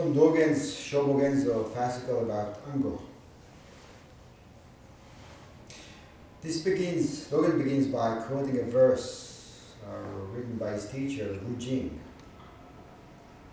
[0.00, 3.02] from Dogen's Shobogenzo fascicle about Ango.
[6.40, 12.00] This begins, Dogen begins by quoting a verse uh, written by his teacher, Rujing.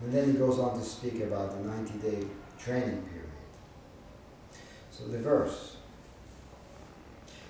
[0.02, 2.26] And then he goes on to speak about the 90 day
[2.58, 3.30] training period.
[4.90, 5.76] So the verse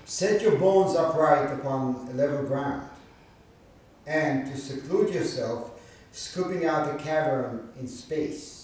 [0.06, 2.88] Set your bones upright upon level ground,
[4.06, 5.70] and to seclude yourself,
[6.10, 8.57] scooping out a cavern in space,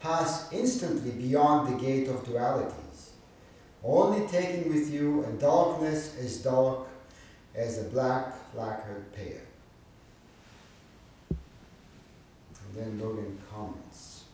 [0.00, 3.10] pass instantly beyond the gate of dualities,
[3.84, 6.88] only taking with you a darkness as dark
[7.54, 9.42] as a black lacquered pear.
[11.28, 14.24] And then Dogen comments.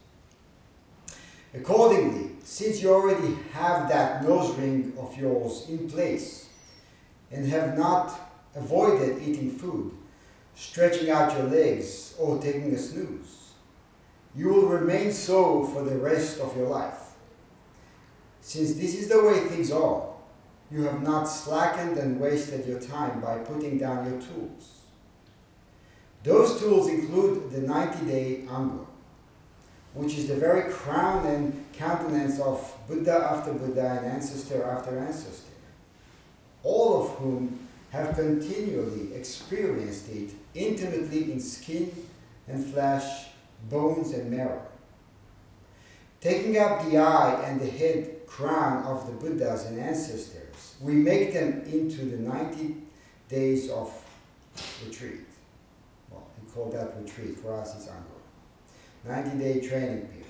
[1.55, 6.46] Accordingly, since you already have that nose ring of yours in place,
[7.33, 9.93] and have not avoided eating food,
[10.55, 13.46] stretching out your legs, or taking a snooze.
[14.37, 17.01] You will remain so for the rest of your life.
[18.40, 20.06] Since this is the way things are,
[20.70, 24.80] you have not slackened and wasted your time by putting down your tools.
[26.23, 28.87] Those tools include the 90 day Ango,
[29.95, 35.52] which is the very crown and countenance of Buddha after Buddha and ancestor after ancestor
[36.66, 41.92] all of whom have continually experienced it intimately in skin
[42.48, 43.26] and flesh,
[43.69, 44.67] bones and marrow.
[46.21, 51.33] Taking up the eye and the head crown of the Buddhas and ancestors, we make
[51.33, 52.77] them into the 90
[53.29, 53.93] days of
[54.85, 55.21] retreat.
[56.11, 57.39] Well, we call that retreat.
[57.39, 58.17] For us, it's Ango.
[59.07, 60.27] 90 day training period.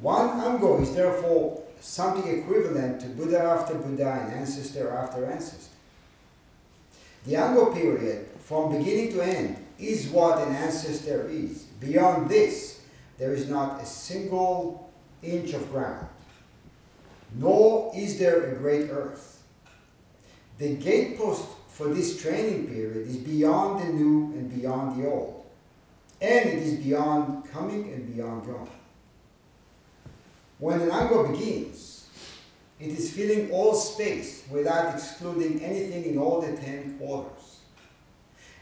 [0.00, 5.74] One Ango is therefore something equivalent to Buddha after Buddha and ancestor after ancestor.
[7.26, 11.66] The Ango period, from beginning to end, is what an ancestor is.
[11.80, 12.80] Beyond this,
[13.18, 14.90] there is not a single
[15.22, 16.06] inch of ground,
[17.34, 19.42] nor is there a great earth.
[20.58, 25.46] The gatepost for this training period is beyond the new and beyond the old,
[26.20, 28.68] and it is beyond coming and beyond going.
[30.58, 32.06] When an ango begins,
[32.78, 37.60] it is filling all space without excluding anything in all the ten quarters.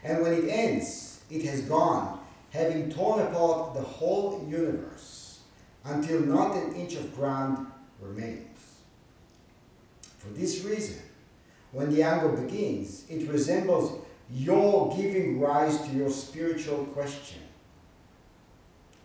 [0.03, 2.18] And when it ends, it has gone,
[2.51, 5.39] having torn apart the whole universe
[5.85, 7.67] until not an inch of ground
[8.01, 8.45] remains.
[10.17, 11.01] For this reason,
[11.71, 14.01] when the ango begins, it resembles
[14.31, 17.41] your giving rise to your spiritual question.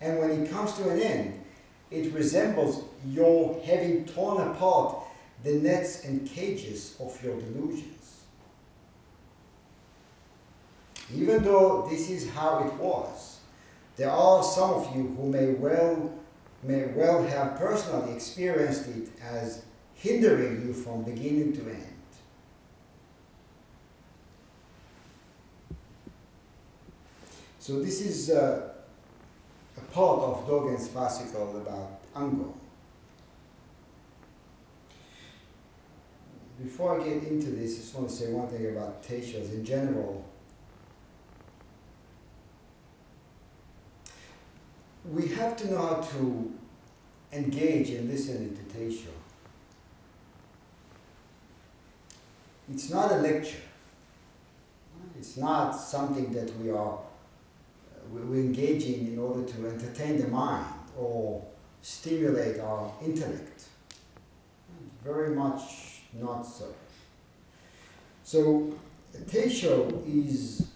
[0.00, 1.44] And when it comes to an end,
[1.90, 4.96] it resembles your having torn apart
[5.42, 8.22] the nets and cages of your delusions.
[11.14, 13.33] Even though this is how it was,
[13.96, 16.12] there are some of you who may well,
[16.62, 21.94] may well have personally experienced it as hindering you from beginning to end.
[27.60, 28.74] So this is uh,
[29.76, 32.52] a part of Dogen's fascicle about Ango.
[36.62, 39.64] Before I get into this, I just want to say one thing about Teishos in
[39.64, 40.23] general.
[45.04, 46.52] We have to know how to
[47.32, 49.08] engage and listen to Teisho.
[52.70, 53.58] It's not a lecture.
[55.18, 56.98] It's not something that we are
[58.10, 60.66] we're engaging in order to entertain the mind
[60.96, 61.44] or
[61.82, 63.64] stimulate our intellect.
[65.02, 66.66] Very much not so.
[68.22, 68.72] So,
[69.26, 70.68] Teisho is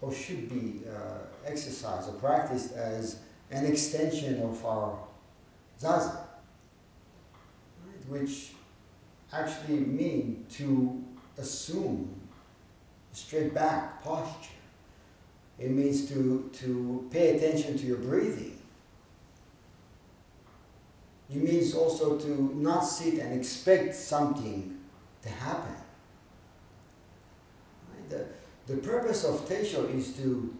[0.00, 3.20] or should be uh, exercised or practiced as
[3.54, 4.98] an extension of our
[5.80, 6.16] zazen,
[7.86, 8.08] right?
[8.08, 8.52] which
[9.32, 11.02] actually mean to
[11.38, 12.20] assume
[13.12, 14.54] straight back posture
[15.58, 18.58] it means to, to pay attention to your breathing.
[21.30, 24.78] It means also to not sit and expect something
[25.22, 25.74] to happen.
[27.92, 28.10] Right?
[28.10, 28.26] The,
[28.66, 30.54] the purpose of Teisho is to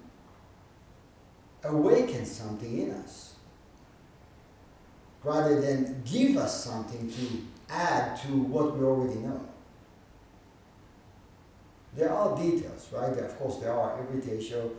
[1.64, 3.34] awaken something in us
[5.22, 9.40] rather than give us something to add to what we already know.
[11.96, 13.16] There are details, right?
[13.16, 14.70] Of course, there are every Teisho.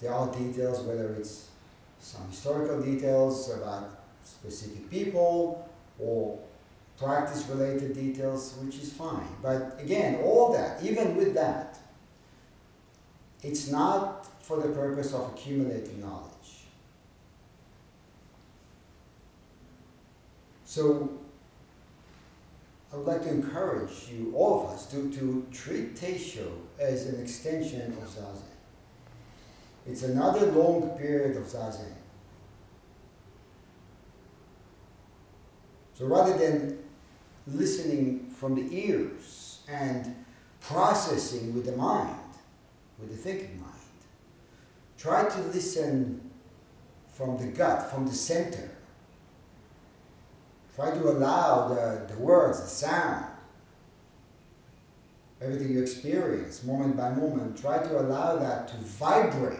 [0.00, 1.48] There are details, whether it's
[2.00, 5.68] some historical details about specific people
[5.98, 6.38] or
[6.98, 9.28] practice related details, which is fine.
[9.42, 11.78] But again, all that, even with that,
[13.42, 16.33] it's not for the purpose of accumulating knowledge.
[20.74, 21.08] So
[22.92, 26.50] I would like to encourage you, all of us, to, to treat Teisho
[26.80, 28.42] as an extension of Zazen.
[29.86, 31.92] It's another long period of Zazen.
[35.96, 36.80] So rather than
[37.46, 40.24] listening from the ears and
[40.60, 42.18] processing with the mind,
[42.98, 43.74] with the thinking mind,
[44.98, 46.32] try to listen
[47.12, 48.70] from the gut, from the center.
[50.74, 53.26] Try to allow the, the words, the sound,
[55.40, 59.58] everything you experience moment by moment, try to allow that to vibrate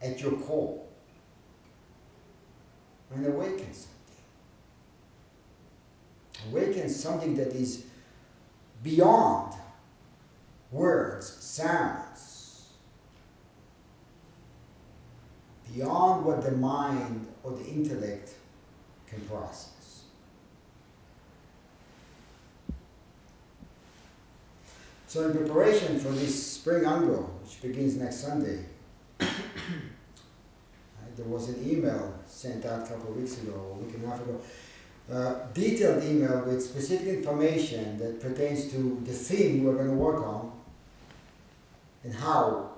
[0.00, 0.82] at your core
[3.14, 3.94] and awaken something.
[6.50, 7.84] Awaken something that is
[8.82, 9.54] beyond
[10.70, 12.68] words, sounds,
[15.74, 18.34] beyond what the mind or the intellect
[19.08, 20.02] can process.
[25.06, 28.64] So, in preparation for this spring Ango, which begins next Sunday,
[29.18, 29.28] there
[31.26, 34.20] was an email sent out a couple of weeks ago, a week and a half
[34.20, 34.40] ago,
[35.10, 40.22] uh, detailed email with specific information that pertains to the theme we're going to work
[40.22, 40.52] on
[42.04, 42.72] and how,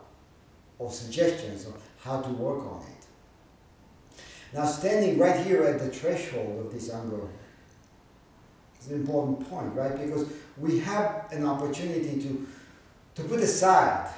[0.78, 1.74] or suggestions of
[2.04, 3.00] how to work on it.
[4.52, 7.29] Now, standing right here at the threshold of this Ango
[8.81, 9.97] is an important point, right?
[9.97, 12.47] Because we have an opportunity to,
[13.14, 14.11] to put aside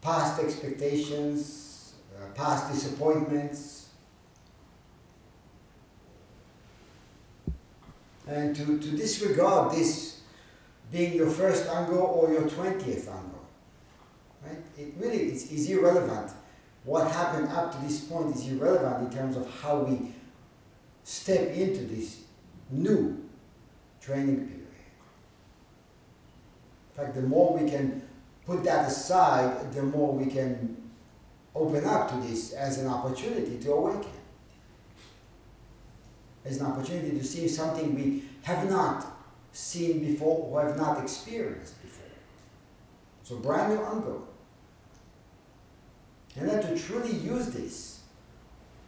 [0.00, 3.88] past expectations, uh, past disappointments,
[8.26, 10.20] and to, to disregard this
[10.90, 13.40] being your first ango or your 20th ango.
[14.44, 14.58] Right?
[14.78, 16.32] It really is, is irrelevant.
[16.84, 20.14] What happened up to this point is irrelevant in terms of how we
[21.04, 22.22] step into this
[22.70, 23.22] new
[24.00, 24.66] training period.
[26.90, 28.02] In fact, the more we can
[28.46, 30.76] put that aside, the more we can
[31.54, 34.10] open up to this as an opportunity to awaken.
[36.44, 39.06] As an opportunity to see something we have not
[39.52, 42.06] seen before or have not experienced before.
[43.22, 44.29] So brand new Ango.
[46.36, 48.00] And then to truly use this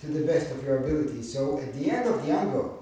[0.00, 1.22] to the best of your ability.
[1.22, 2.78] So at the end of the Ango,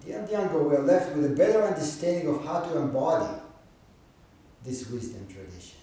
[0.00, 2.78] at the end of the Ango, we're left with a better understanding of how to
[2.78, 3.40] embody
[4.64, 5.78] this wisdom tradition.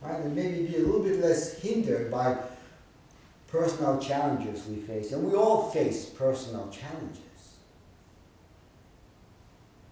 [0.00, 0.20] Right?
[0.20, 2.38] And maybe be a little bit less hindered by
[3.48, 5.12] personal challenges we face.
[5.12, 7.22] And we all face personal challenges.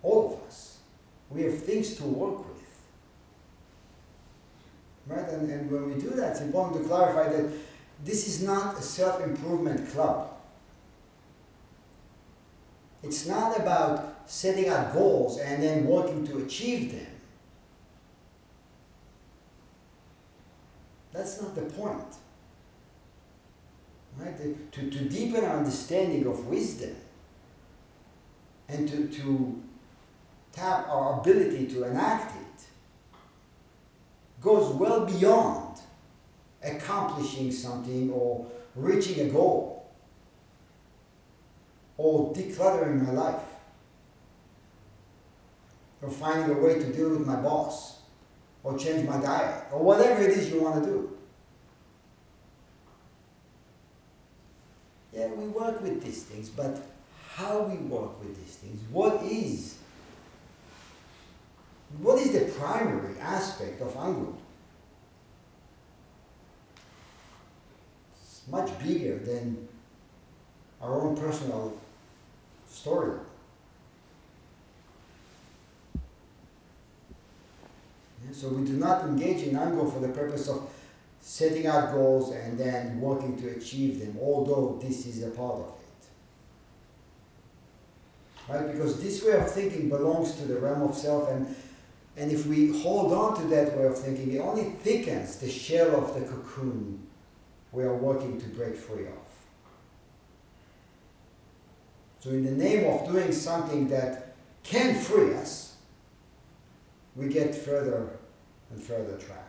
[0.03, 0.79] All of us.
[1.31, 2.46] We have things to work with.
[5.07, 5.29] Right?
[5.29, 7.51] And, and when we do that, it's important to clarify that
[8.05, 10.33] this is not a self improvement club.
[13.03, 17.07] It's not about setting out goals and then working to achieve them.
[21.13, 22.17] That's not the point.
[24.19, 24.37] Right?
[24.73, 26.97] To, to deepen our understanding of wisdom
[28.69, 29.63] and to, to
[30.53, 32.46] tap our ability to enact it
[34.41, 35.79] goes well beyond
[36.63, 39.89] accomplishing something or reaching a goal
[41.97, 43.43] or decluttering my life
[46.03, 48.01] or finding a way to deal with my boss
[48.63, 51.17] or change my diet or whatever it is you want to do.
[55.13, 56.83] Yeah, we work with these things, but
[57.35, 59.76] how we work with these things, what is
[61.99, 64.37] what is the primary aspect of Ango?
[68.21, 69.69] It's much bigger than
[70.81, 71.77] our own personal
[72.69, 73.19] story.
[78.33, 80.69] So we do not engage in Ango for the purpose of
[81.21, 85.69] setting out goals and then working to achieve them, although this is a part of
[85.69, 85.73] it.
[88.49, 88.73] Right?
[88.73, 91.55] Because this way of thinking belongs to the realm of self, and,
[92.17, 95.95] and if we hold on to that way of thinking, it only thickens the shell
[95.97, 97.07] of the cocoon
[97.73, 99.13] we are working to break free of.
[102.21, 105.77] So, in the name of doing something that can free us,
[107.15, 108.09] we get further
[108.71, 109.43] and further trapped.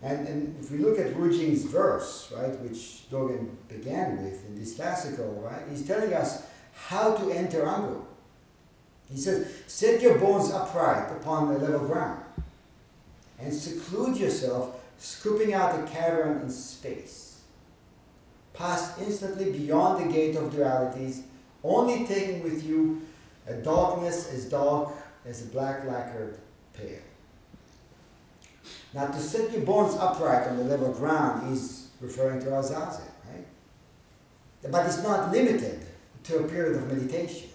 [0.00, 4.76] And, and if we look at Rujing's verse, right, which Dogen began with in this
[4.76, 8.06] fascicle, right, he's telling us how to enter Ango.
[9.12, 12.24] He says, set your bones upright upon the level ground
[13.38, 17.40] and seclude yourself scooping out a cavern in space.
[18.54, 21.22] Pass instantly beyond the gate of dualities,
[21.62, 23.02] only taking with you
[23.46, 24.92] a darkness as dark
[25.26, 26.38] as a black lacquered
[26.72, 27.00] pail.
[28.94, 33.00] Now, to set your bones upright on the level ground is referring to zazen,
[33.30, 33.46] right?
[34.70, 35.86] But it's not limited
[36.24, 37.48] to a period of meditation.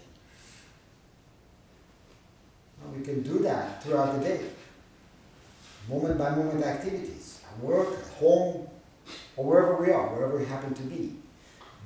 [2.95, 4.41] We can do that throughout the day,
[5.89, 8.67] moment by moment activities, at work, at home,
[9.35, 11.15] or wherever we are, wherever we happen to be.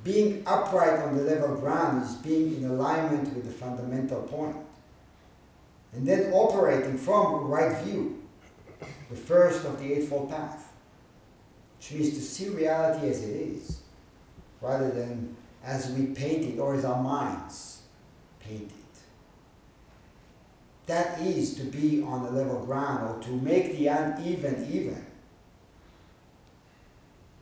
[0.04, 4.56] Being upright on the level ground is being in alignment with the fundamental point.
[5.92, 8.22] And then operating from right view,
[9.10, 10.72] the first of the Eightfold Path,
[11.78, 13.82] which means to see reality as it is,
[14.60, 17.82] rather than as we paint it or as our minds
[18.40, 18.81] paint it.
[20.86, 25.06] That is to be on the level ground or to make the uneven even.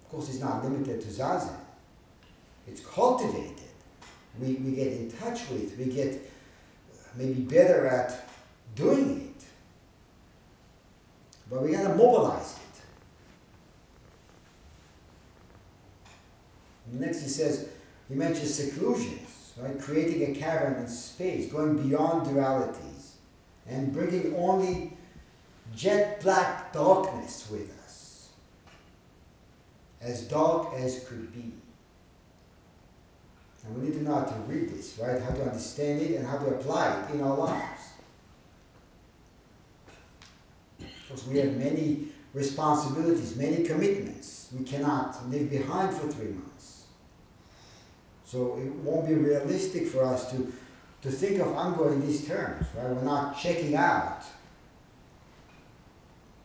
[0.02, 1.54] Of course, it's not limited to Zazen.
[2.66, 3.54] It's cultivated.
[4.38, 8.28] We, we get in touch with, we get uh, maybe better at
[8.74, 9.44] doing it.
[11.50, 12.60] But we gotta mobilize it.
[16.92, 17.68] Next he says,
[18.08, 19.78] he mentions seclusions, right?
[19.80, 22.89] Creating a cavern in space, going beyond dualities,
[23.68, 24.96] and bringing only
[25.74, 28.30] jet black darkness with us,
[30.00, 31.52] as dark as could be.
[33.66, 35.20] And we need to know how to read this, right?
[35.20, 37.82] How to understand it and how to apply it in our lives.
[40.78, 44.48] Because we have many responsibilities, many commitments.
[44.56, 46.84] We cannot leave behind for three months.
[48.24, 50.52] So it won't be realistic for us to,
[51.02, 52.90] to think of Ango in these terms, right?
[52.90, 54.22] We're not checking out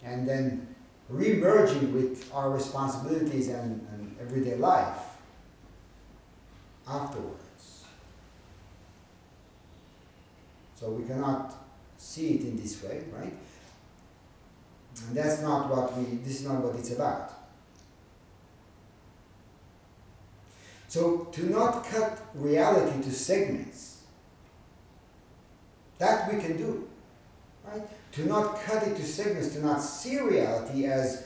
[0.03, 0.75] and then
[1.09, 4.97] re-merging with our responsibilities and, and everyday life
[6.87, 7.83] afterwards.
[10.75, 11.53] So we cannot
[11.97, 13.33] see it in this way, right?
[15.07, 17.33] And that's not what we, this is not what it's about.
[20.87, 23.94] So to not cut reality to segments,
[25.97, 26.87] that we can do.
[27.65, 27.81] Right?
[28.13, 31.25] To not cut it to segments, to not see reality as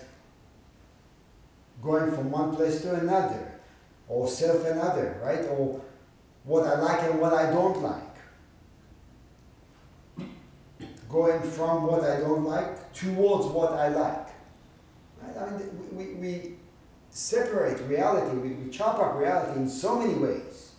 [1.81, 3.59] going from one place to another,
[4.07, 5.45] or self another, right?
[5.49, 5.81] Or
[6.43, 8.03] what I like and what I don't like.
[11.07, 14.27] Going from what I don't like towards what I like.
[15.21, 15.37] Right?
[15.37, 16.55] I mean, we, we,
[17.11, 20.73] separate reality, we, we chop up reality in so many ways.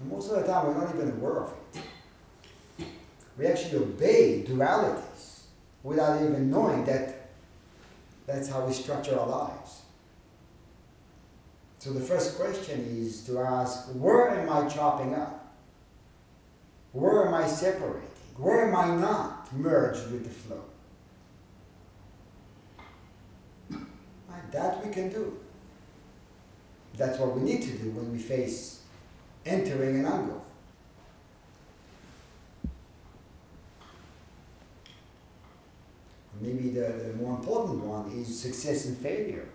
[0.00, 1.82] And most of the time, we're not even aware of it.
[3.38, 5.42] We actually obey dualities
[5.82, 7.28] without even knowing that
[8.26, 9.82] that's how we structure our lives.
[11.78, 15.54] So the first question is to ask, where am I chopping up?
[16.92, 18.08] Where am I separating?
[18.36, 20.62] Where am I not merged with the flow?
[24.30, 25.38] Ah, that we can do.
[26.96, 28.80] That's what we need to do when we face
[29.44, 30.42] entering an Ango.
[36.46, 39.48] Maybe the, the more important one is success and failure.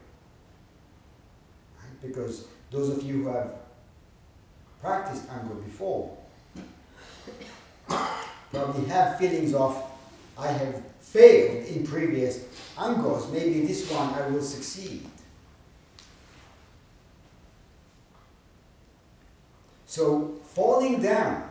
[1.79, 2.01] Right?
[2.01, 3.53] Because those of you who have
[4.81, 6.17] practiced Ango before
[8.51, 9.81] probably have feelings of
[10.38, 12.39] I have failed in previous
[12.77, 15.05] Angos, maybe this one I will succeed.
[19.86, 21.50] So falling down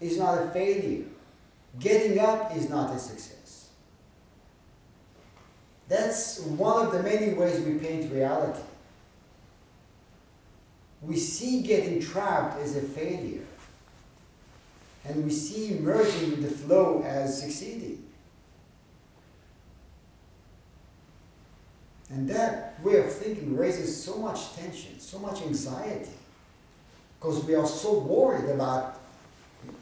[0.00, 1.04] is not a failure.
[1.78, 3.39] Getting up is not a success.
[5.90, 8.62] That's one of the many ways we paint reality.
[11.02, 13.44] We see getting trapped as a failure.
[15.04, 18.04] And we see merging with the flow as succeeding.
[22.08, 26.10] And that way of thinking raises so much tension, so much anxiety,
[27.18, 29.00] because we are so worried about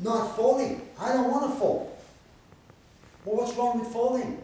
[0.01, 0.89] not falling.
[0.99, 1.99] I don't want to fall.
[3.27, 4.43] Well, what's wrong with falling?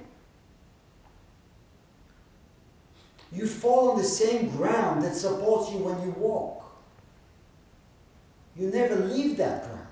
[3.35, 6.73] You fall on the same ground that supports you when you walk.
[8.57, 9.89] You never leave that ground.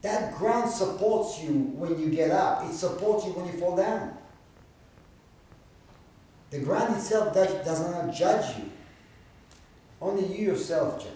[0.00, 4.16] That ground supports you when you get up, it supports you when you fall down.
[6.50, 8.70] The ground itself does, not judge you.
[10.00, 11.10] Only you yourself judge.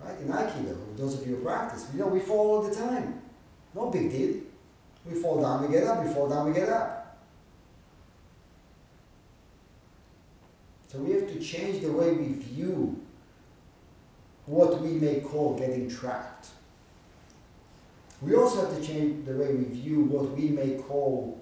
[0.00, 0.18] Right?
[0.18, 3.22] In Aikido, those of you who practice, you know we fall all the time.
[3.74, 4.51] No big deal.
[5.04, 7.18] We fall down, we get up, we fall down, we get up.
[10.88, 13.00] So we have to change the way we view
[14.46, 16.48] what we may call getting trapped.
[18.20, 21.40] We also have to change the way we view what we may call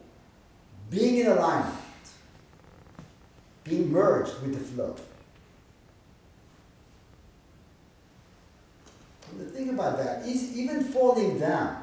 [0.89, 1.77] being in alignment,
[3.65, 4.97] being merged with the flow.
[9.31, 11.80] And the thing about that is, even falling down,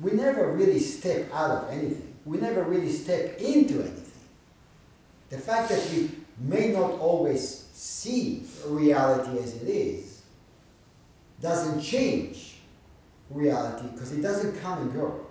[0.00, 2.14] we never really step out of anything.
[2.24, 4.04] We never really step into anything.
[5.30, 10.22] The fact that we may not always see reality as it is
[11.40, 12.56] doesn't change
[13.30, 15.26] reality because it doesn't come and go.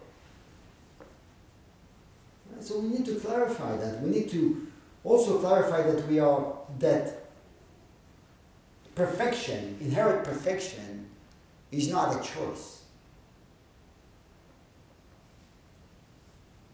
[2.59, 4.01] So we need to clarify that.
[4.01, 4.67] We need to
[5.03, 7.25] also clarify that we are that
[8.95, 11.07] perfection, inherent perfection,
[11.71, 12.76] is not a choice.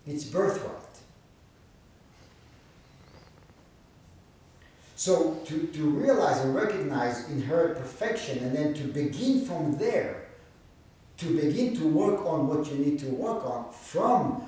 [0.06, 0.84] It's birthright.
[4.96, 10.28] So to, to realize and recognize inherent perfection and then to begin from there,
[11.18, 14.46] to begin to work on what you need to work on from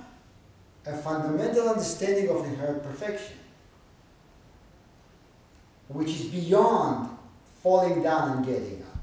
[0.86, 3.36] a fundamental understanding of inherent perfection,
[5.88, 7.10] which is beyond
[7.62, 9.00] falling down and getting up.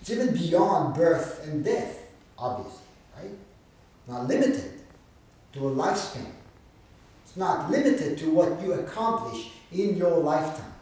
[0.00, 2.06] It's even beyond birth and death,
[2.38, 2.87] obviously?
[4.08, 4.80] Not limited
[5.52, 6.32] to a lifespan.
[7.24, 10.72] It's not limited to what you accomplish in your lifetime.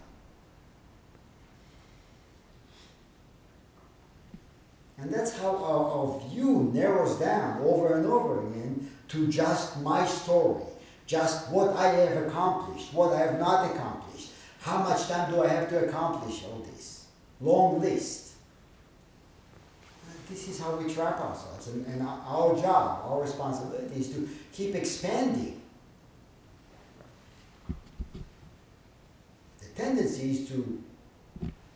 [4.98, 10.06] And that's how our, our, view narrows down over and over again to just my
[10.06, 10.62] story,
[11.06, 14.30] just what I have accomplished, what I have not accomplished,
[14.60, 17.06] how much time do I have to accomplish all this?
[17.40, 18.25] Long list.
[20.28, 21.68] This is how we trap ourselves.
[21.68, 25.60] And, and our job, our responsibility is to keep expanding.
[29.60, 30.82] The tendency is to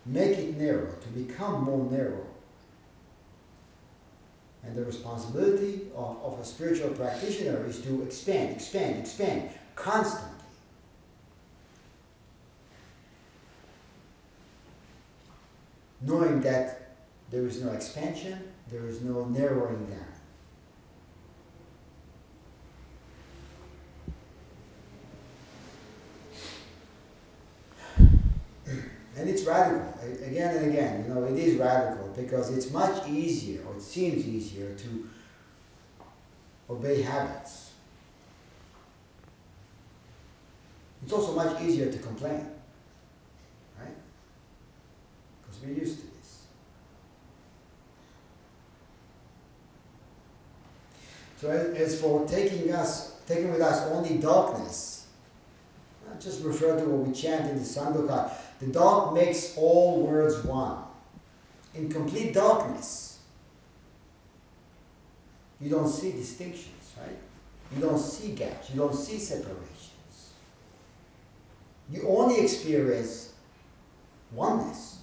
[0.05, 2.27] make it narrow, to become more narrow.
[4.65, 10.29] And the responsibility of, of a spiritual practitioner is to expand, expand, expand constantly.
[16.03, 16.90] Knowing that
[17.31, 20.07] there is no expansion, there is no narrowing down.
[29.21, 29.87] and it's radical
[30.25, 34.27] again and again you know it is radical because it's much easier or it seems
[34.27, 35.09] easier to
[36.71, 37.73] obey habits.
[41.03, 42.47] It's also much easier to complain
[43.79, 43.95] right?
[45.43, 46.43] Because we're used to this
[51.41, 55.07] so as for taking us taking with us only darkness
[56.21, 60.77] just refer to what we chant in the Sandoka the dark makes all words one.
[61.75, 63.21] In complete darkness,
[65.61, 67.17] you don't see distinctions, right?
[67.75, 70.33] You don't see gaps, you don't see separations.
[71.91, 73.33] You only experience
[74.33, 74.99] oneness.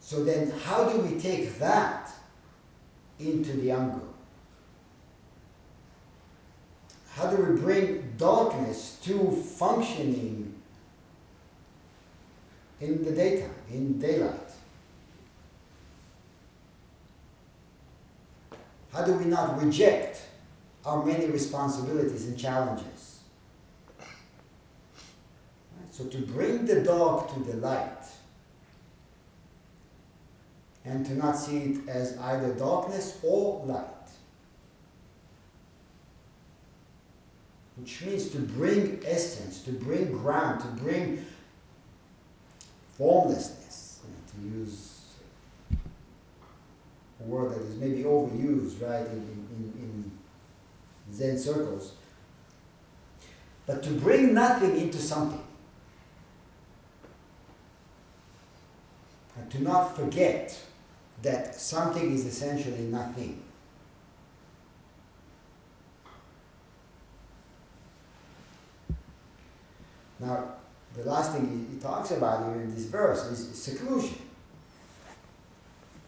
[0.00, 2.10] So then, how do we take that
[3.18, 4.02] into the Ango?
[7.14, 10.54] How do we bring darkness to functioning
[12.80, 14.50] in the daytime, in daylight?
[18.92, 20.22] How do we not reject
[20.84, 23.20] our many responsibilities and challenges?
[25.90, 28.03] So, to bring the dark to the light
[30.84, 33.86] and to not see it as either darkness or light.
[37.76, 41.24] which means to bring essence, to bring ground, to bring
[42.96, 45.00] formlessness, to use
[47.20, 50.12] a word that is maybe overused, right, in, in, in
[51.12, 51.94] Zen circles.
[53.66, 55.42] But to bring nothing into something.
[59.36, 60.56] And to not forget
[61.24, 63.42] that something is essentially nothing.
[70.20, 70.54] Now,
[70.94, 74.18] the last thing he, talks about here in this verse is seclusion.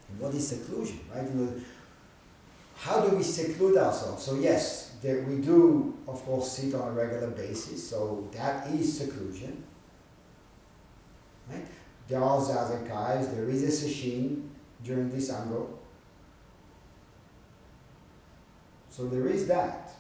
[0.09, 1.25] And what is seclusion, right?
[1.25, 1.53] You know,
[2.77, 4.23] how do we seclude ourselves?
[4.23, 8.97] So yes, there, we do, of course, sit on a regular basis, so that is
[8.97, 9.65] seclusion.
[11.51, 11.67] Right?
[12.09, 14.49] there are zazen kais, there is a sesshin
[14.83, 15.79] during this ango.
[18.89, 19.91] So there is that,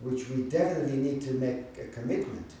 [0.00, 2.54] which we definitely need to make a commitment to.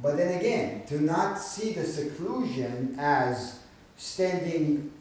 [0.00, 3.60] But then again, to not see the seclusion as
[3.96, 4.92] standing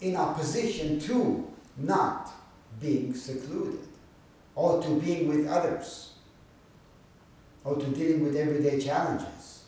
[0.00, 2.30] in opposition to not
[2.80, 3.80] being secluded
[4.54, 6.12] or to being with others
[7.64, 9.64] or to dealing with everyday challenges.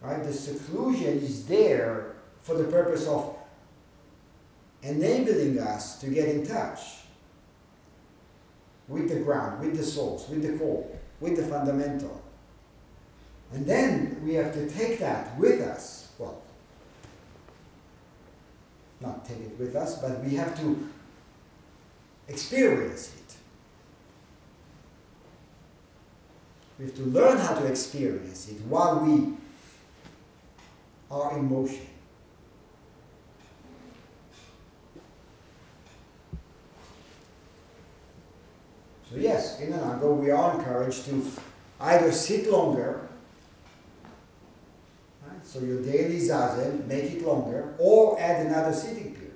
[0.00, 0.22] Right?
[0.22, 2.13] The seclusion is there
[2.44, 3.36] for the purpose of
[4.82, 6.80] enabling us to get in touch
[8.86, 10.86] with the ground, with the source, with the core,
[11.20, 12.22] with the fundamental.
[13.52, 16.12] And then we have to take that with us.
[16.18, 16.42] Well,
[19.00, 20.90] not take it with us, but we have to
[22.28, 23.36] experience it.
[26.78, 29.32] We have to learn how to experience it while we
[31.10, 31.86] are in motion.
[39.14, 41.24] So yes, in an Ango we are encouraged to
[41.78, 43.08] either sit longer,
[45.24, 45.46] right?
[45.46, 49.30] so your daily zazen, make it longer, or add another sitting period.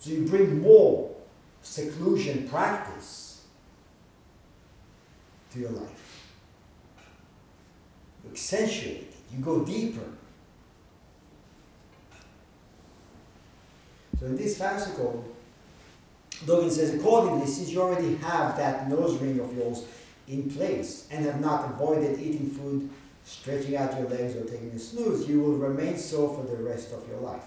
[0.00, 1.14] So you bring more
[1.62, 3.44] seclusion practice
[5.52, 6.26] to your life.
[8.24, 10.02] You accentuate it, you go deeper.
[14.18, 15.22] So in this fascicle,
[16.44, 19.84] Dogen says, accordingly, since you already have that nose ring of yours
[20.28, 22.88] in place and have not avoided eating food,
[23.24, 26.92] stretching out your legs, or taking a snooze, you will remain so for the rest
[26.92, 27.44] of your life.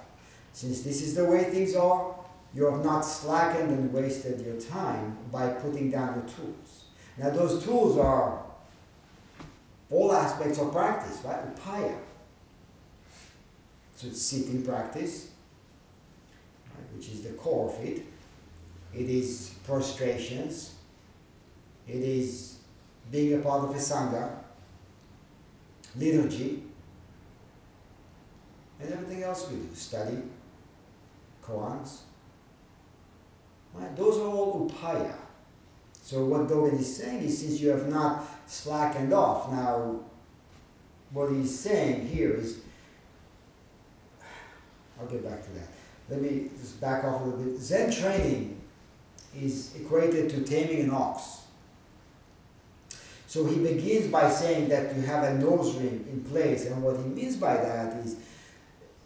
[0.54, 2.16] Since this is the way things are,
[2.54, 6.86] you have not slackened and wasted your time by putting down the tools.
[7.18, 8.44] Now, those tools are
[9.90, 11.56] all aspects of practice, right?
[11.56, 11.98] Upaya.
[13.96, 15.30] So it's sitting practice,
[16.76, 18.11] right, which is the core of it
[18.94, 20.76] it is prostrations,
[21.88, 22.58] it is
[23.10, 24.30] being a part of a Sangha,
[25.96, 26.64] liturgy,
[28.80, 30.18] and everything else we do, study,
[31.44, 32.00] koans.
[33.74, 33.96] Right?
[33.96, 35.16] Those are all upaya.
[36.04, 40.00] So what Dogen is saying is since you have not slackened off, now
[41.12, 42.60] what he's saying here is,
[45.00, 45.68] I'll get back to that.
[46.10, 47.60] Let me just back off a little bit.
[47.60, 48.61] Zen training
[49.40, 51.42] is equated to taming an ox.
[53.28, 56.98] So he begins by saying that you have a nose ring in place, and what
[56.98, 58.18] he means by that is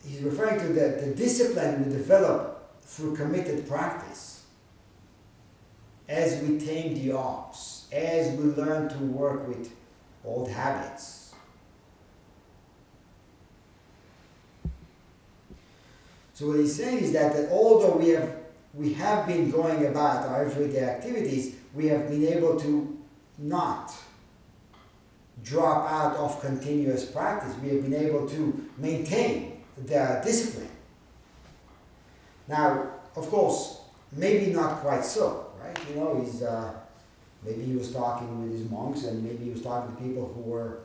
[0.03, 4.45] he's referring to that the discipline we develop through committed practice.
[6.07, 9.71] As we tame the ox, as we learn to work with
[10.23, 11.33] old habits.
[16.33, 18.44] So what he's saying is that, that although we have
[18.75, 22.97] we have been going about our everyday activities, we have been able to
[23.37, 23.93] not
[25.43, 27.53] drop out of continuous practice.
[27.63, 30.69] We have been able to maintain the discipline.
[32.47, 35.77] Now, of course, maybe not quite so, right?
[35.89, 36.73] You know, he's uh,
[37.43, 40.41] maybe he was talking with his monks, and maybe he was talking to people who
[40.41, 40.79] were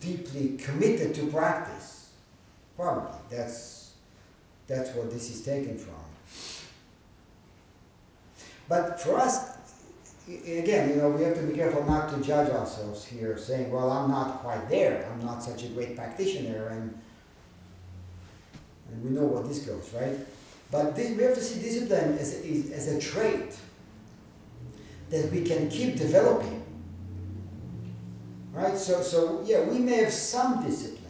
[0.00, 2.10] deeply committed to practice.
[2.76, 3.73] Probably that's
[4.66, 5.94] that's what this is taken from.
[8.68, 9.56] But for us,
[10.28, 13.90] again, you know, we have to be careful not to judge ourselves here, saying, well,
[13.90, 15.06] I'm not quite there.
[15.12, 16.98] I'm not such a great practitioner, and,
[18.90, 20.18] and we know what this goes, right?
[20.70, 23.56] But this, we have to see discipline as a, as a trait
[25.10, 26.62] that we can keep developing.
[28.52, 28.78] Right?
[28.78, 31.02] So, so, yeah, we may have some discipline,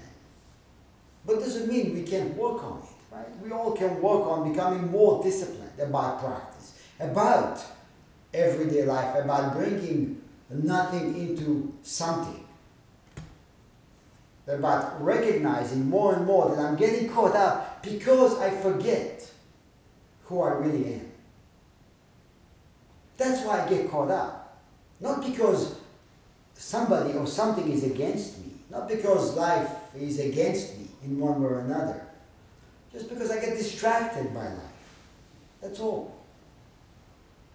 [1.25, 2.94] but doesn't mean we can't work on it.
[3.43, 7.63] We all can work on becoming more disciplined about practice, about
[8.33, 12.45] everyday life, about bringing nothing into something,
[14.47, 19.31] about recognizing more and more that I'm getting caught up because I forget
[20.25, 21.13] who I really am.
[23.17, 24.59] That's why I get caught up.
[25.01, 25.77] Not because
[26.55, 31.49] somebody or something is against me, not because life is against me in one way
[31.49, 32.01] or another
[32.95, 34.63] just because I get distracted by life.
[35.61, 36.17] That's all.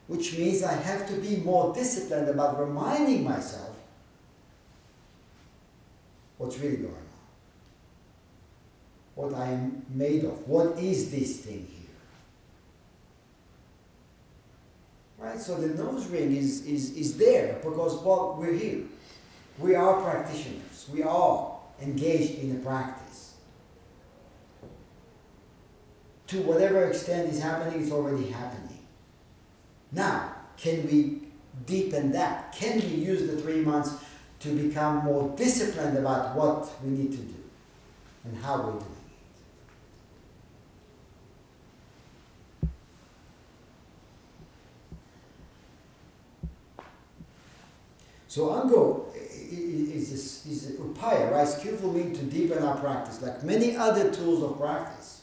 [0.08, 3.76] Which means I have to be more disciplined about reminding myself
[6.38, 7.00] what's really going on.
[9.16, 10.48] What I am made of.
[10.48, 11.80] What is this thing here?
[15.20, 15.40] Right?
[15.40, 18.84] So the nose ring is, is, is there because, well, we're here.
[19.58, 20.88] We are practitioners.
[20.92, 23.29] We are engaged in a practice.
[26.30, 28.78] To whatever extent is happening, it's already happening.
[29.92, 31.24] Now, can we
[31.66, 32.52] deepen that?
[32.52, 33.96] Can we use the three months
[34.42, 37.34] to become more disciplined about what we need to do
[38.26, 39.10] and how we're doing it?
[48.28, 51.48] So Ango is, is, is upaya, right?
[51.48, 55.19] Skillful means to deepen our practice, like many other tools of practice.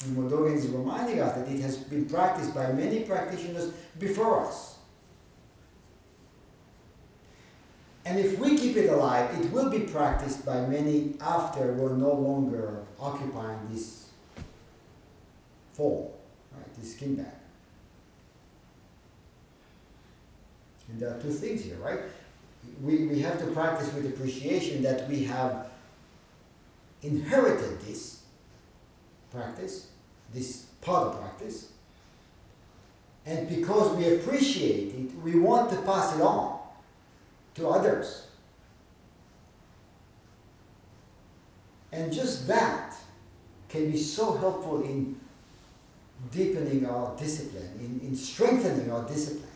[0.00, 4.78] Dogen is reminding us that it has been practiced by many practitioners before us.
[8.04, 12.12] And if we keep it alive, it will be practiced by many after we're no
[12.12, 14.08] longer occupying this
[15.74, 16.08] form,
[16.56, 17.26] right, this skin bag.
[20.88, 22.00] And there are two things here, right?
[22.82, 25.68] We, we have to practice with appreciation that we have
[27.02, 28.22] inherited this
[29.30, 29.89] practice,
[30.32, 31.72] this part of practice,
[33.26, 36.58] and because we appreciate it, we want to pass it on
[37.54, 38.26] to others.
[41.92, 42.94] And just that
[43.68, 45.18] can be so helpful in
[46.30, 49.46] deepening our discipline, in, in strengthening our discipline,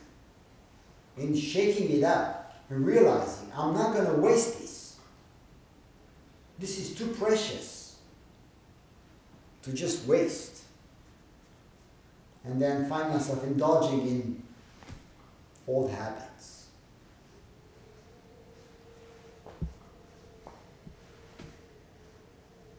[1.16, 4.96] in shaking it up, and realizing I'm not going to waste this.
[6.58, 7.96] This is too precious
[9.62, 10.53] to just waste.
[12.44, 14.42] And then find myself indulging in
[15.66, 16.66] old habits.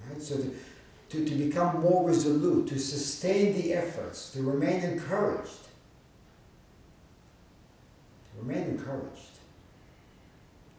[0.07, 0.21] Right?
[0.21, 0.55] So to,
[1.09, 5.63] to, to become more resolute, to sustain the efforts, to remain encouraged.
[8.31, 9.39] To remain encouraged.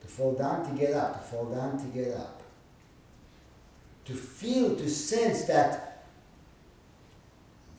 [0.02, 2.42] To fall down to get up, to fall down to get up.
[4.04, 6.04] To feel, to sense that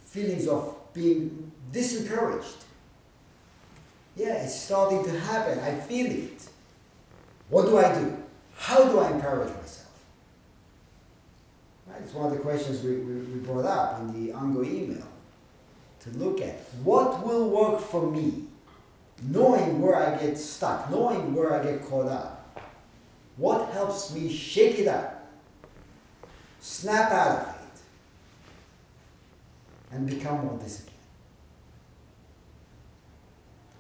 [0.05, 2.63] feelings of being disencouraged.
[4.15, 5.59] Yeah, it's starting to happen.
[5.59, 6.49] I feel it.
[7.49, 8.17] What do I do?
[8.55, 10.03] How do I encourage myself?
[11.85, 12.01] Right?
[12.01, 15.07] It's one of the questions we, we, we brought up in the Ango email
[16.01, 16.55] to look at.
[16.83, 18.45] What will work for me?
[19.21, 22.61] Knowing where I get stuck, knowing where I get caught up.
[23.37, 25.27] What helps me shake it up,
[26.59, 27.56] snap out of it,
[29.91, 30.93] and become more disciplined?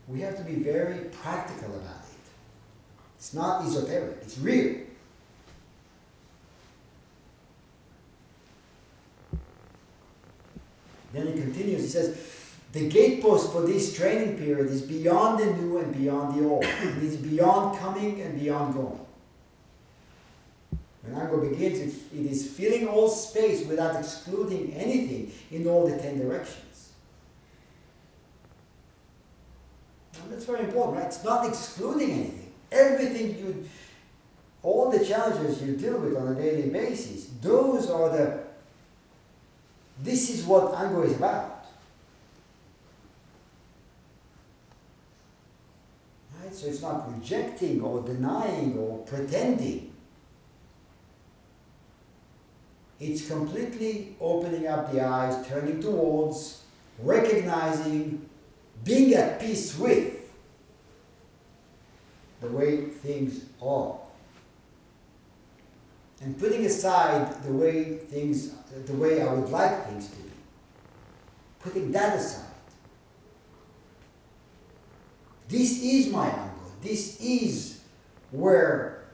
[0.07, 2.17] We have to be very practical about it.
[3.17, 4.77] It's not esoteric, it's real.
[11.13, 12.17] Then he continues, he says,
[12.73, 16.63] the gatepost for this training period is beyond the new and beyond the old.
[16.63, 19.06] It is beyond coming and beyond going.
[21.37, 26.91] Begins, it, it is filling all space without excluding anything in all the ten directions.
[30.21, 31.05] And that's very important, right?
[31.05, 32.53] It's not excluding anything.
[32.71, 33.69] Everything you,
[34.61, 38.39] all the challenges you deal with on a daily basis, those are the
[40.03, 41.57] this is what Ango is about.
[46.51, 49.86] So it's not rejecting or denying or pretending.
[52.99, 56.63] It's completely opening up the eyes, turning towards,
[56.99, 58.27] recognizing,
[58.83, 60.31] being at peace with
[62.41, 63.97] the way things are
[66.21, 68.53] and putting aside the way things,
[68.85, 70.29] the way I would like things to be,
[71.59, 72.45] putting that aside.
[75.47, 76.53] This is my ango.
[76.81, 77.81] This is
[78.31, 79.05] where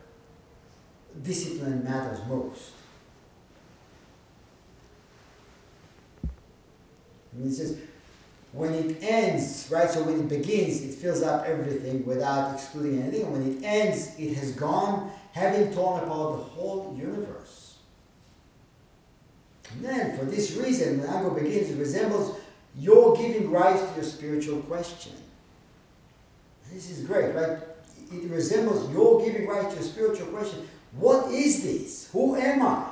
[1.21, 2.71] discipline matters most.
[7.35, 7.77] And he says,
[8.51, 13.23] when it ends, right, so when it begins, it fills up everything without excluding anything.
[13.23, 17.77] And when it ends, it has gone having torn apart the whole universe.
[19.71, 22.39] And then, for this reason, when Ango begins, it resembles
[22.77, 25.13] your giving rise to your spiritual question.
[26.71, 27.57] This is great, right?
[28.11, 30.67] It resembles your giving rise to your spiritual question.
[30.93, 32.09] What is this?
[32.11, 32.91] Who am I?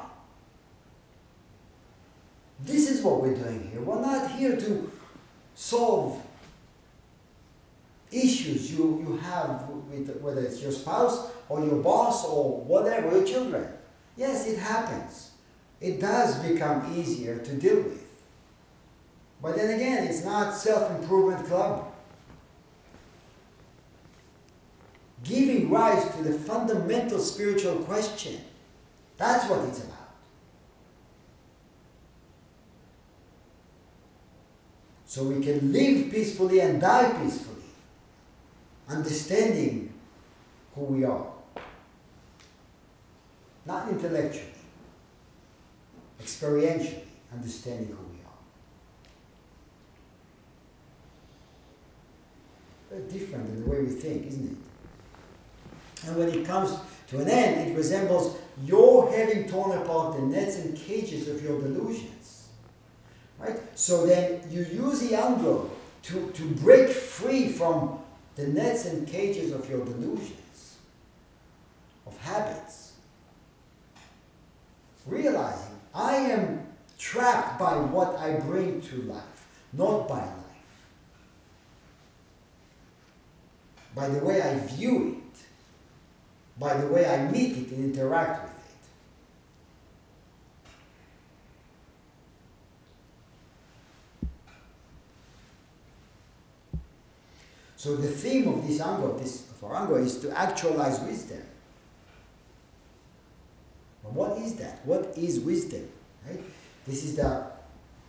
[2.63, 3.81] This is what we're doing here.
[3.81, 4.91] We're not here to
[5.55, 6.21] solve
[8.11, 13.25] issues you, you have with whether it's your spouse or your boss or whatever, your
[13.25, 13.67] children.
[14.17, 15.31] Yes, it happens.
[15.79, 18.07] It does become easier to deal with.
[19.41, 21.87] But then again, it's not self-improvement club.
[25.23, 28.41] giving rise to the fundamental spiritual question.
[29.17, 30.00] That's what it's about.
[35.11, 37.65] So we can live peacefully and die peacefully,
[38.87, 39.93] understanding
[40.73, 41.27] who we are.
[43.65, 44.53] Not intellectually,
[46.17, 47.01] experientially,
[47.33, 48.19] understanding who we
[52.95, 53.01] are.
[53.01, 56.07] Very different in the way we think, isn't it?
[56.07, 56.77] And when it comes
[57.09, 61.59] to an end, it resembles your having torn apart the nets and cages of your
[61.59, 62.40] delusions.
[63.41, 63.59] Right?
[63.75, 65.69] So then you use the Ango
[66.03, 67.99] to, to break free from
[68.35, 70.77] the nets and cages of your delusions,
[72.05, 72.93] of habits.
[75.07, 80.35] Realizing I am trapped by what I bring to life, not by life.
[83.95, 85.39] By the way I view it,
[86.59, 88.50] by the way I meet it and interact with it.
[97.81, 101.41] So the theme of this this of our ango, is to actualize wisdom.
[104.03, 104.85] But what is that?
[104.85, 105.89] What is wisdom?
[106.27, 106.43] Right?
[106.85, 107.47] This is the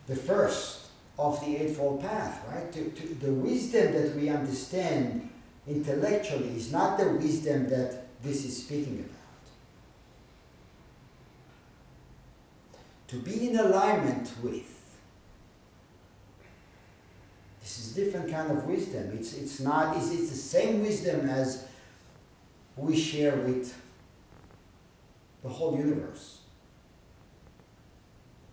[0.07, 2.71] the first of the eightfold path, right?
[2.71, 5.31] To, to, the wisdom that we understand
[5.67, 9.17] intellectually is not the wisdom that this is speaking about.
[13.09, 14.82] To be in alignment with
[17.87, 19.11] is different kind of wisdom.
[19.15, 21.67] It's, it's not, it's, it's the same wisdom as
[22.77, 23.75] we share with
[25.43, 26.41] the whole universe.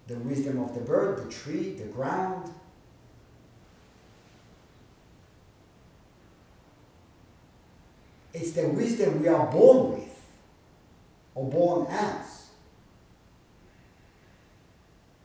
[0.07, 2.51] The wisdom of the bird, the tree, the ground.
[8.33, 10.21] It's the wisdom we are born with
[11.35, 12.49] or born as.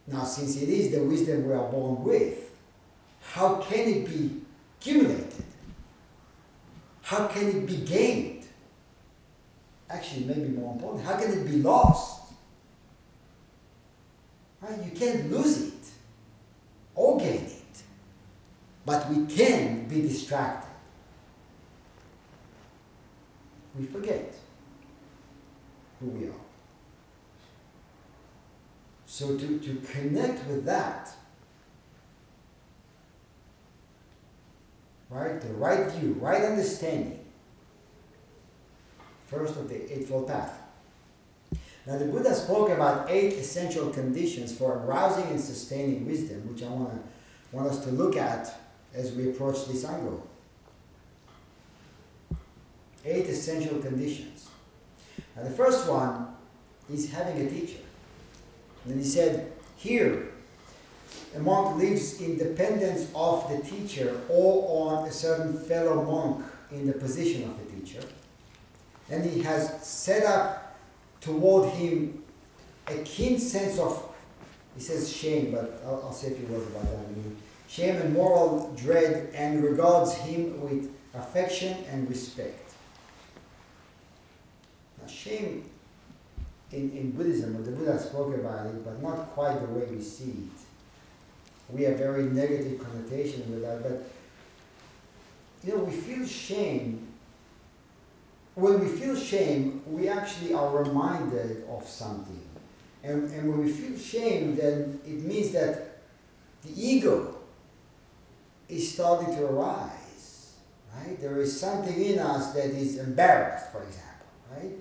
[0.06, 2.43] Now, since it is the wisdom we are born with,
[3.34, 4.30] how can it be
[4.78, 5.44] accumulated?
[7.02, 8.46] How can it be gained?
[9.90, 12.30] Actually, maybe more important, how can it be lost?
[14.60, 14.78] Right?
[14.84, 15.84] You can't lose it
[16.94, 17.82] or gain it,
[18.86, 20.70] but we can be distracted.
[23.76, 24.32] We forget
[25.98, 26.44] who we are.
[29.06, 31.13] So to, to connect with that,
[35.14, 35.40] right?
[35.40, 37.20] The right view, right understanding.
[39.28, 40.60] First of the Eightfold Path.
[41.86, 46.68] Now, the Buddha spoke about eight essential conditions for arousing and sustaining wisdom, which I
[46.68, 48.58] want, to, want us to look at
[48.94, 50.22] as we approach this Ango.
[53.04, 54.48] Eight essential conditions.
[55.36, 56.34] Now, the first one
[56.92, 57.80] is having a teacher.
[58.86, 60.32] And he said, Here,
[61.34, 66.86] a monk lives in dependence of the teacher or on a certain fellow monk in
[66.86, 68.00] the position of the teacher.
[69.10, 70.76] And he has set up
[71.20, 72.22] toward him
[72.86, 74.10] a keen sense of,
[74.76, 77.06] he says shame, but I'll, I'll say a few words about that.
[77.68, 82.72] Shame and moral dread and regards him with affection and respect.
[85.00, 85.64] Now, shame
[86.70, 90.30] in, in Buddhism, the Buddha spoke about it, but not quite the way we see
[90.30, 90.64] it
[91.70, 94.04] we have very negative connotation with that, but
[95.64, 97.08] you know, we feel shame.
[98.54, 102.42] When we feel shame, we actually are reminded of something.
[103.02, 105.98] And, and when we feel shame, then it means that
[106.62, 107.36] the ego
[108.68, 110.54] is starting to arise.
[110.94, 111.20] Right?
[111.20, 114.26] There is something in us that is embarrassed, for example.
[114.52, 114.72] Right?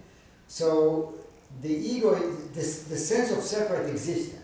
[0.48, 1.16] So
[1.62, 4.43] the ego, the, the sense of separate existence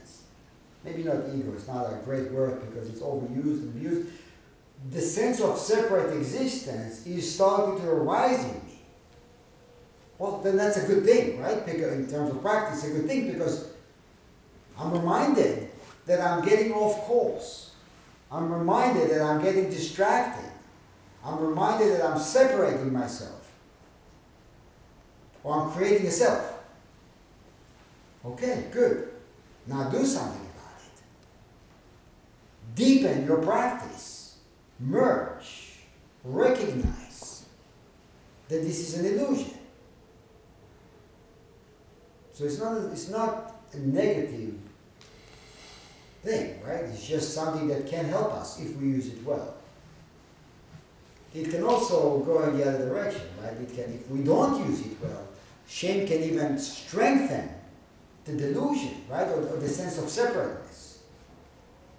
[0.84, 4.10] maybe not ego, it's not a great word because it's overused and abused.
[4.92, 8.80] The sense of separate existence is starting to arise in me.
[10.18, 11.66] Well, then that's a good thing, right?
[11.66, 13.72] Because in terms of practice, a good thing because
[14.78, 15.70] I'm reminded
[16.06, 17.72] that I'm getting off course.
[18.32, 20.50] I'm reminded that I'm getting distracted.
[21.24, 23.52] I'm reminded that I'm separating myself.
[25.44, 26.54] Or I'm creating a self.
[28.26, 29.10] Okay, good.
[29.68, 30.49] Now do something
[32.76, 34.38] Deepen your practice.
[34.80, 35.74] Merge.
[36.24, 37.46] Recognize
[38.50, 39.58] that this is an illusion.
[42.34, 44.56] So it's not, it's not a negative
[46.24, 46.86] thing, right?
[46.86, 49.56] It's just something that can help us if we use it well.
[51.34, 53.54] it can also go in the other direction, right?
[53.54, 55.28] It can, if we don't use it well,
[55.68, 57.50] shame can even strengthen
[58.26, 60.89] the delusion, right, or, or the sense of separateness,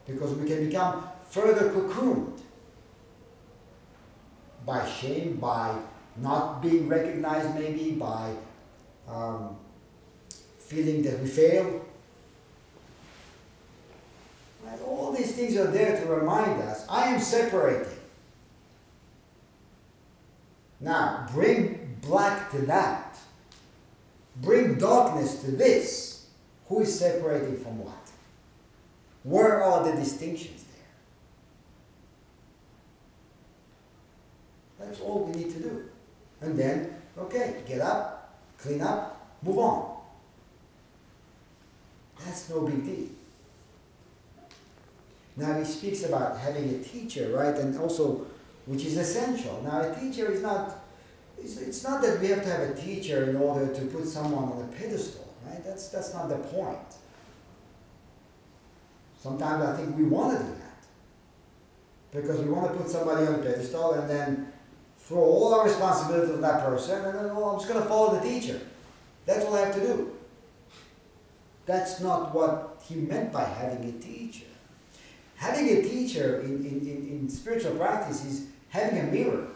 [0.07, 2.41] because we can become further cocooned
[4.67, 5.77] by shame, by
[6.17, 8.35] not being recognized, maybe by
[9.09, 9.57] um,
[10.59, 11.87] feeling that we fail.
[14.87, 17.99] All these things are there to remind us I am separating.
[20.81, 23.19] Now, bring black to that.
[24.37, 26.27] Bring darkness to this.
[26.69, 28.00] Who is separating from what?
[29.23, 30.65] Where are the distinctions
[34.79, 34.87] there?
[34.87, 35.85] That's all we need to do.
[36.41, 39.99] And then, okay, get up, clean up, move on.
[42.25, 43.09] That's no big deal.
[45.37, 47.55] Now he speaks about having a teacher, right?
[47.55, 48.27] And also,
[48.67, 49.63] which is essential.
[49.63, 50.81] Now a teacher is not,
[51.39, 54.45] it's, it's not that we have to have a teacher in order to put someone
[54.45, 55.65] on a pedestal, right?
[55.65, 56.79] That's, that's not the point.
[59.21, 62.23] Sometimes I think we want to do that.
[62.23, 64.53] Because we want to put somebody on a pedestal and then
[64.99, 68.19] throw all our responsibility on that person and then, oh, I'm just going to follow
[68.19, 68.61] the teacher.
[69.27, 70.17] That's all I have to do.
[71.67, 74.47] That's not what he meant by having a teacher.
[75.37, 79.47] Having a teacher in, in, in, in spiritual practice is having a mirror.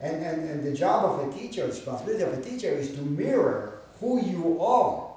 [0.00, 3.00] And, and, and the job of a teacher, the responsibility of a teacher is to
[3.00, 5.08] mirror who you are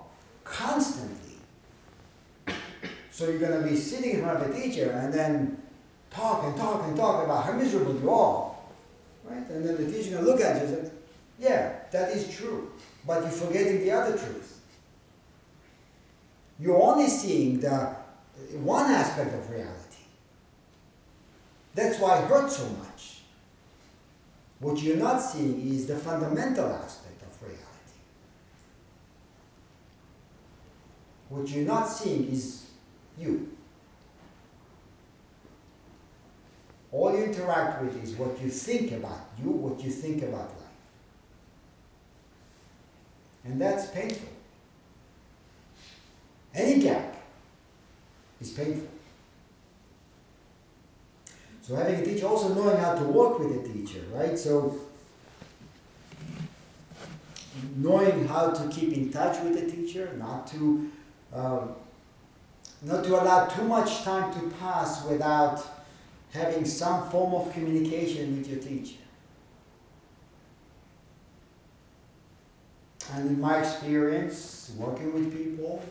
[0.44, 1.19] constantly.
[3.20, 5.62] So you're going to be sitting in front of a teacher and then
[6.10, 8.56] talk and talk and talk about how miserable you are.
[9.26, 9.46] Right?
[9.50, 10.92] And then the teacher going to look at you and say,
[11.38, 12.72] yeah, that is true.
[13.06, 14.62] But you're forgetting the other truth.
[16.62, 17.94] You're only seeing the
[18.54, 20.06] one aspect of reality.
[21.76, 23.24] That's why it hurts so much.
[24.60, 27.66] What you're not seeing is the fundamental aspect of reality.
[31.28, 32.69] What you're not seeing is
[33.20, 33.52] you.
[36.92, 40.70] All you interact with is what you think about you, what you think about life.
[43.46, 44.30] And that's painful.
[46.54, 47.16] Any gap
[48.42, 48.88] is painful.
[51.62, 54.38] So having a teacher, also knowing how to work with a teacher, right?
[54.38, 54.76] So
[57.76, 60.92] knowing how to keep in touch with the teacher, not to
[61.34, 61.76] um,
[62.82, 65.62] not to allow too much time to pass without
[66.32, 69.00] having some form of communication with your teacher.
[73.14, 75.82] And in my experience, working with people,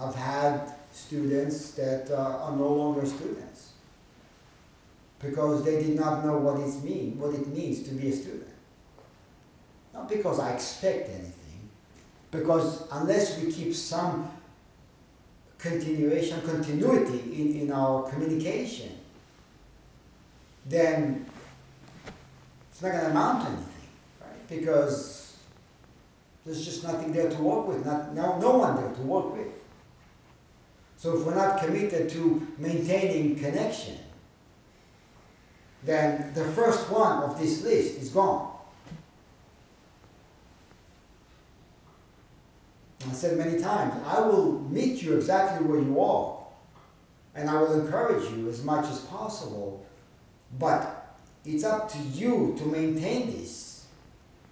[0.00, 3.72] I've had students that uh, are no longer students
[5.20, 8.48] because they did not know what it mean, what it means to be a student.
[9.92, 11.33] Not because I expect anything,
[12.34, 14.28] because unless we keep some
[15.56, 18.90] continuation, continuity in, in our communication,
[20.66, 21.24] then
[22.70, 23.88] it's not going to amount to anything,
[24.20, 24.48] right?
[24.48, 25.36] Because
[26.44, 29.48] there's just nothing there to work with, not, no, no one there to work with.
[30.96, 33.98] So if we're not committed to maintaining connection,
[35.84, 38.53] then the first one of this list is gone.
[43.08, 46.38] I said many times, I will meet you exactly where you are,
[47.34, 49.84] and I will encourage you as much as possible,
[50.58, 53.86] but it's up to you to maintain this.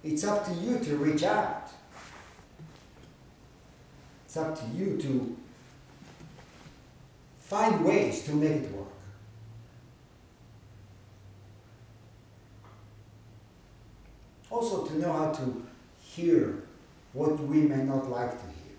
[0.03, 1.71] It's up to you to reach out.
[4.25, 5.37] It's up to you to
[7.39, 8.87] find ways to make it work.
[14.51, 15.65] Also, to know how to
[16.01, 16.63] hear
[17.13, 18.77] what we may not like to hear.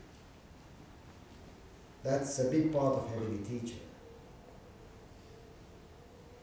[2.03, 3.79] That's a big part of having a teacher.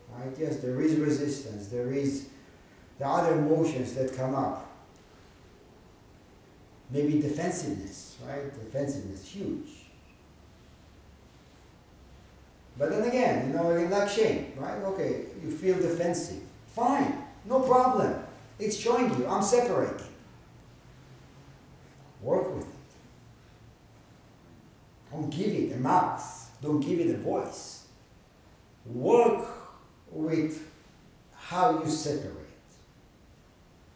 [0.09, 0.33] Right?
[0.39, 2.27] Yes, there is resistance, there is
[2.97, 4.69] the other emotions that come up.
[6.89, 8.53] Maybe defensiveness, right?
[8.53, 9.69] Defensiveness, huge.
[12.77, 14.81] But then again, you know, like shame, right?
[14.83, 16.41] Okay, you feel defensive.
[16.67, 18.23] Fine, no problem.
[18.59, 20.10] It's showing you I'm separating.
[22.21, 22.75] Work with it.
[25.11, 26.51] Don't give it a mouth.
[26.61, 27.85] Don't give it a voice.
[28.85, 29.47] Work
[30.11, 30.71] with
[31.35, 32.35] how you separate.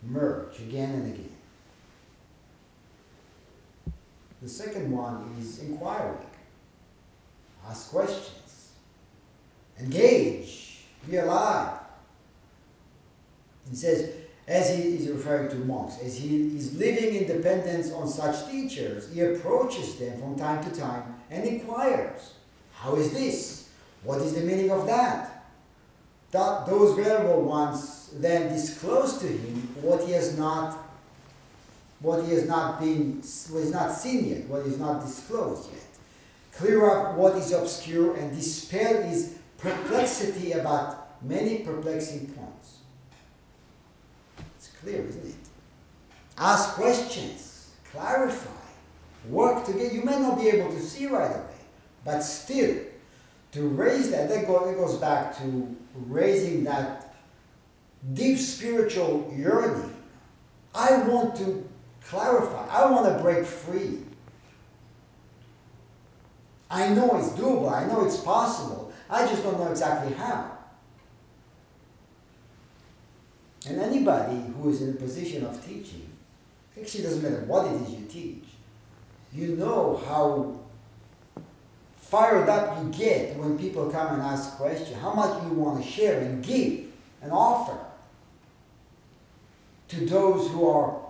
[0.03, 1.31] Merge again and again.
[4.41, 6.17] The second one is inquiring.
[7.67, 8.71] Ask questions.
[9.79, 10.81] Engage.
[11.09, 11.79] Be alive.
[13.69, 14.11] He says,
[14.47, 19.11] as he is referring to monks, as he is living in dependence on such teachers,
[19.11, 22.33] he approaches them from time to time and inquires,
[22.73, 23.69] How is this?
[24.03, 25.35] What is the meaning of that?
[26.35, 30.77] that those venerable ones then disclose to him what he has not
[32.01, 33.13] what he has not been
[33.49, 35.81] what is not seen yet, what is not disclosed yet.
[36.53, 42.44] Clear up what is obscure and dispel his perplexity about many perplexing points.
[44.81, 45.35] Clear, isn't it?
[46.37, 48.49] Ask questions, clarify,
[49.29, 49.93] work together.
[49.93, 51.55] You may not be able to see right away,
[52.03, 52.77] but still,
[53.53, 57.15] to raise that, that goes back to raising that
[58.13, 59.95] deep spiritual yearning.
[60.73, 61.67] I want to
[62.03, 63.99] clarify, I want to break free.
[66.69, 70.54] I know it's doable, I know it's possible, I just don't know exactly how.
[73.67, 76.07] And anybody who is in a position of teaching,
[76.79, 78.43] actually doesn't matter what it is you teach,
[79.33, 80.59] you know how
[81.97, 85.89] fired up you get when people come and ask questions, how much you want to
[85.89, 86.85] share and give
[87.21, 87.77] and offer
[89.87, 91.01] to those who are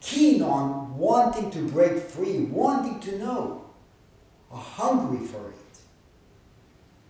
[0.00, 3.64] keen on wanting to break free, wanting to know,
[4.50, 5.54] are hungry for it.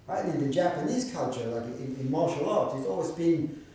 [0.07, 0.25] Right?
[0.25, 3.66] In the Japanese culture, like in, in martial arts, it's always been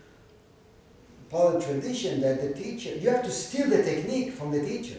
[1.31, 4.97] the tradition that the teacher, you have to steal the technique from the teacher.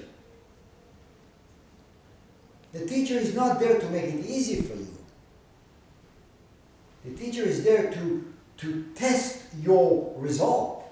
[2.73, 4.97] The teacher is not there to make it easy for you.
[7.05, 10.85] The teacher is there to, to test your resolve.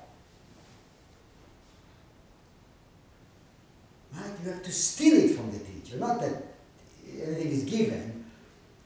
[4.15, 4.31] Right?
[4.45, 5.97] You have to steal it from the teacher.
[5.97, 6.43] Not that
[7.15, 8.25] anything is given,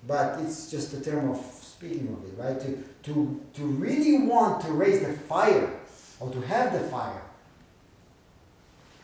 [0.07, 2.61] but it's just a term of speaking of it, right?
[2.61, 5.69] To, to, to really want to raise the fire
[6.25, 7.23] or to have the fire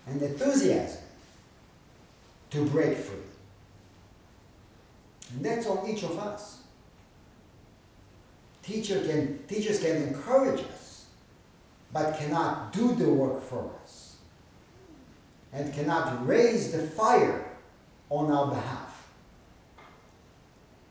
[0.07, 1.03] and enthusiasm
[2.49, 3.19] to break free.
[5.35, 6.63] And that's on each of us.
[8.63, 11.07] Teacher can, teachers can encourage us,
[11.93, 14.17] but cannot do the work for us
[15.53, 17.45] and cannot raise the fire
[18.09, 19.09] on our behalf.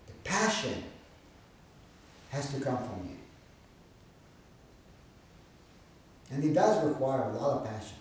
[0.07, 0.83] The passion
[2.29, 3.08] has to come from you.
[6.31, 7.97] And it does require a lot of passion.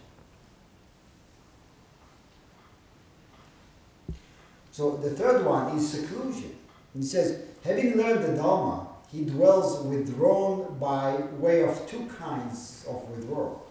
[4.70, 6.56] So the third one is seclusion.
[6.94, 13.08] He says, having learned the Dharma, he dwells withdrawn by way of two kinds of
[13.08, 13.68] withdrawal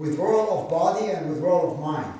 [0.00, 2.14] withdrawal of body and withdrawal of mind.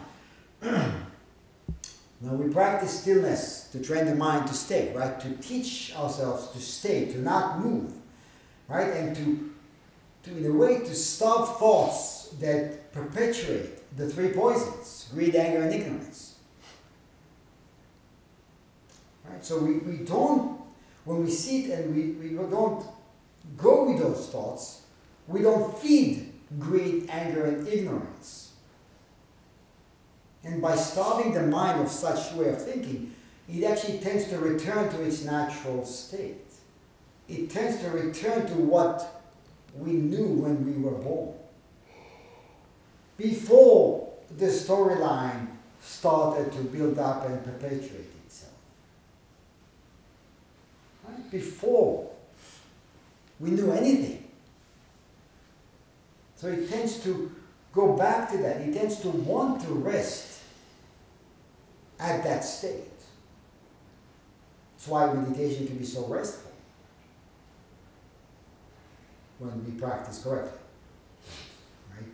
[2.21, 5.19] now we practice stillness to train the mind to stay, right?
[5.21, 7.91] To teach ourselves to stay, to not move,
[8.69, 8.93] right?
[8.93, 9.51] And to,
[10.27, 16.37] in a way, to stop thoughts that perpetuate the three poisons greed, anger, and ignorance.
[19.25, 19.45] Right?
[19.45, 20.61] So we, we don't,
[21.05, 22.85] when we sit and we, we don't
[23.57, 24.83] go with those thoughts,
[25.27, 28.53] we don't feed greed, anger, and ignorance.
[30.43, 33.15] And by stopping the mind of such way of thinking,
[33.49, 36.37] it actually tends to return to its natural state.
[37.29, 39.20] It tends to return to what
[39.75, 41.35] we knew when we were born.
[43.17, 45.49] Before the storyline
[45.81, 48.53] started to build up and perpetuate itself.
[51.07, 51.31] Right?
[51.31, 52.11] Before
[53.39, 54.25] we knew anything.
[56.37, 57.31] So it tends to
[57.73, 58.61] go back to that.
[58.63, 60.41] It tends to want to rest
[61.99, 62.85] at that state.
[64.77, 66.50] That's why meditation can be so restful
[69.41, 70.59] when we practice correctly.
[71.91, 72.05] Right?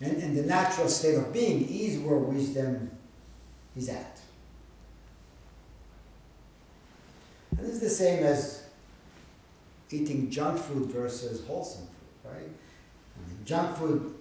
[0.00, 2.90] And, and the natural state of being is where wisdom
[3.76, 4.20] is at.
[7.58, 8.64] And it's the same as
[9.90, 12.42] eating junk food versus wholesome food, right?
[12.42, 14.14] I mean, junk food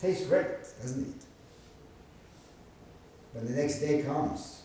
[0.00, 1.22] tastes great, doesn't it?
[3.34, 4.62] But the next day comes,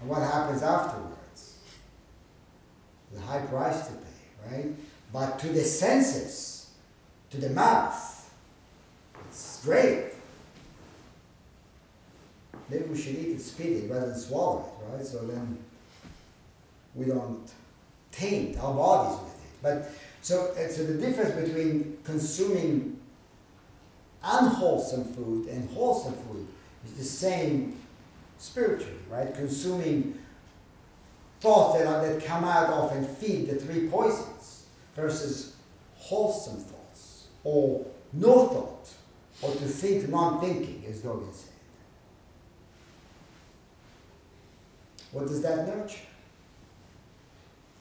[0.00, 1.15] and what happens afterwards?
[3.12, 4.66] The high price to pay, right?
[5.12, 6.70] But to the senses,
[7.30, 8.30] to the mouth,
[9.28, 10.12] it's great.
[12.68, 15.06] Maybe we should eat it, it, rather than swallow it, right?
[15.06, 15.58] So then
[16.94, 17.48] we don't
[18.10, 19.62] taint our bodies with it.
[19.62, 19.92] But
[20.22, 22.98] so, so the difference between consuming
[24.24, 26.48] unwholesome food and wholesome food
[26.84, 27.78] is the same
[28.38, 29.32] spiritually, right?
[29.34, 30.18] Consuming
[31.46, 34.66] thoughts that, are, that come out of and feed the three poisons
[34.96, 35.54] versus
[35.94, 38.88] wholesome thoughts or no thought
[39.42, 41.50] or to think non-thinking, as Dogen said.
[45.12, 45.98] What does that nurture?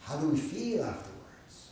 [0.03, 1.69] How do we feel afterwards?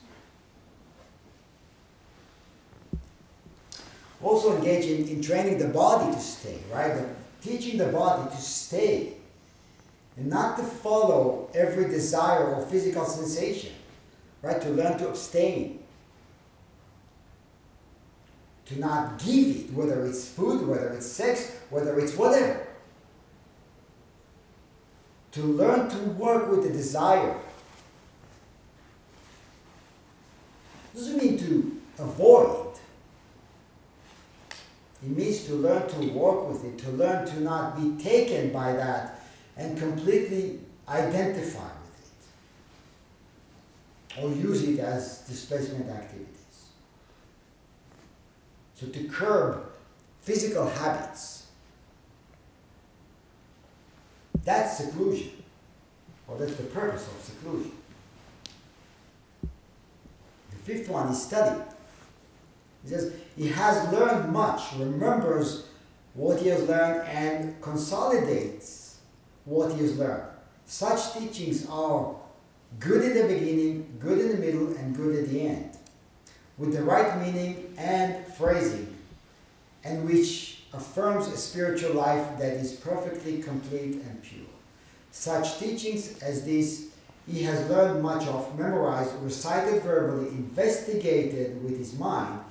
[4.20, 6.96] Also engage in, in training the body to stay, right?
[6.96, 7.08] The,
[7.48, 9.14] teaching the body to stay
[10.16, 13.72] and not to follow every desire or physical sensation,
[14.42, 14.62] right?
[14.62, 15.80] To learn to abstain.
[18.68, 22.68] To not give it, whether it's food, whether it's sex, whether it's whatever.
[25.34, 27.36] To learn to work with the desire.
[30.94, 32.74] Doesn't mean to avoid.
[35.04, 38.74] It means to learn to work with it, to learn to not be taken by
[38.74, 39.23] that
[39.58, 42.24] and completely identify with
[44.18, 46.28] it or use it as displacement activities.
[48.76, 49.66] So to curb
[50.22, 51.48] physical habits,
[54.44, 55.32] that's seclusion,
[56.28, 57.72] or that's the purpose of seclusion.
[59.42, 61.62] The fifth one is study.
[62.84, 65.68] He says he has learned much, remembers
[66.14, 68.83] what he has learned, and consolidates
[69.46, 70.24] what he has learned.
[70.66, 72.16] Such teachings are
[72.80, 75.78] good in the beginning, good in the middle, and good at the end,
[76.58, 78.96] with the right meaning and phrasing,
[79.84, 84.46] and which affirms a spiritual life that is perfectly complete and pure.
[85.12, 86.94] Such teachings as these
[87.28, 92.42] he has learned much of, memorized, recited verbally, investigated with his mind,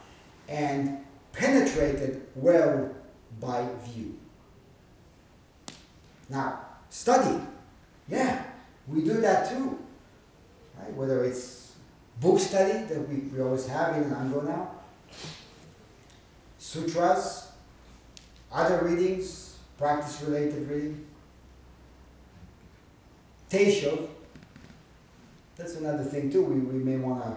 [0.48, 0.98] and
[1.32, 2.90] penetrated well
[3.38, 4.18] by view.
[6.30, 6.60] Now,
[6.92, 7.40] Study.
[8.06, 8.44] Yeah,
[8.86, 9.78] we do that too.
[10.78, 10.92] Right?
[10.92, 11.72] Whether it's
[12.20, 14.72] book study that we, we always have in Ango now,
[16.58, 17.50] sutras,
[18.52, 21.06] other readings, practice related reading,
[23.48, 24.08] Teisho.
[25.56, 27.34] That's another thing too we, we may want to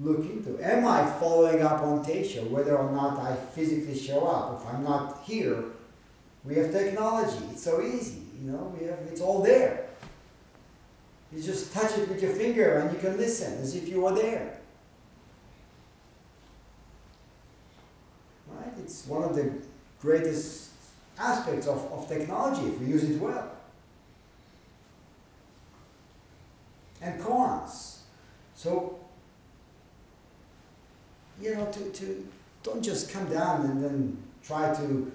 [0.00, 0.58] look into.
[0.60, 4.60] Am I following up on Teisho, whether or not I physically show up?
[4.60, 5.62] If I'm not here,
[6.46, 7.44] we have technology.
[7.50, 8.74] It's so easy, you know.
[8.78, 9.86] We have it's all there.
[11.32, 14.14] You just touch it with your finger and you can listen as if you were
[14.14, 14.58] there.
[18.48, 18.72] Right?
[18.78, 19.52] It's one of the
[20.00, 20.70] greatest
[21.18, 23.50] aspects of, of technology if we use it well.
[27.02, 27.98] And koans.
[28.54, 28.98] So,
[31.40, 32.28] you know, to, to
[32.62, 35.12] don't just come down and then try to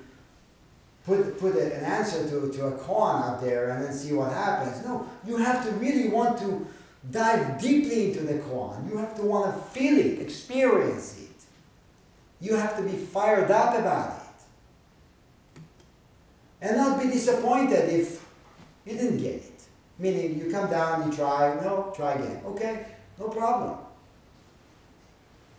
[1.06, 4.84] put, put an answer to, to a koan out there and then see what happens.
[4.86, 6.68] No, you have to really want to
[7.10, 8.89] dive deeply into the koan.
[8.89, 11.28] You have to want to feel it, experience it.
[12.39, 15.62] You have to be fired up about it.
[16.62, 18.24] And not be disappointed if
[18.86, 19.64] you didn't get it.
[19.97, 22.41] Meaning you come down, you try, no, try again.
[22.45, 22.86] Okay,
[23.20, 23.78] no problem.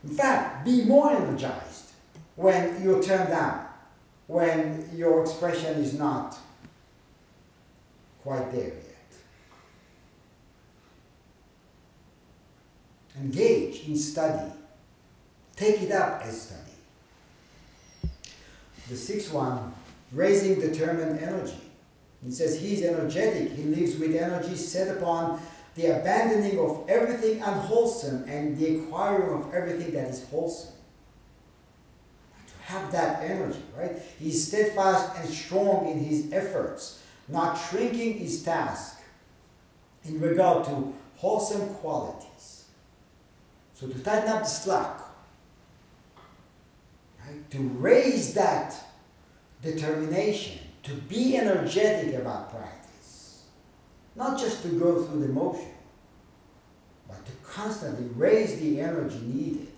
[0.05, 1.93] In fact, be more energized
[2.35, 3.72] when you're turned down
[4.27, 6.37] when your expression is not
[8.23, 8.97] quite there yet.
[13.21, 14.53] Engage in study.
[15.57, 16.61] Take it up as study.
[18.89, 19.75] The sixth one,
[20.13, 21.61] raising determined energy.
[22.25, 25.41] He says he is energetic, he lives with energy set upon
[25.75, 30.75] the abandoning of everything unwholesome and the acquiring of everything that is wholesome
[32.73, 34.01] have that energy, right?
[34.19, 39.01] He's steadfast and strong in his efforts, not shrinking his task
[40.05, 42.65] in regard to wholesome qualities.
[43.75, 45.01] So to tighten up the slack,
[47.25, 47.51] right?
[47.51, 48.75] to raise that
[49.61, 53.45] determination, to be energetic about practice,
[54.17, 55.71] not just to go through the motion,
[57.09, 59.69] but to constantly raise the energy needed.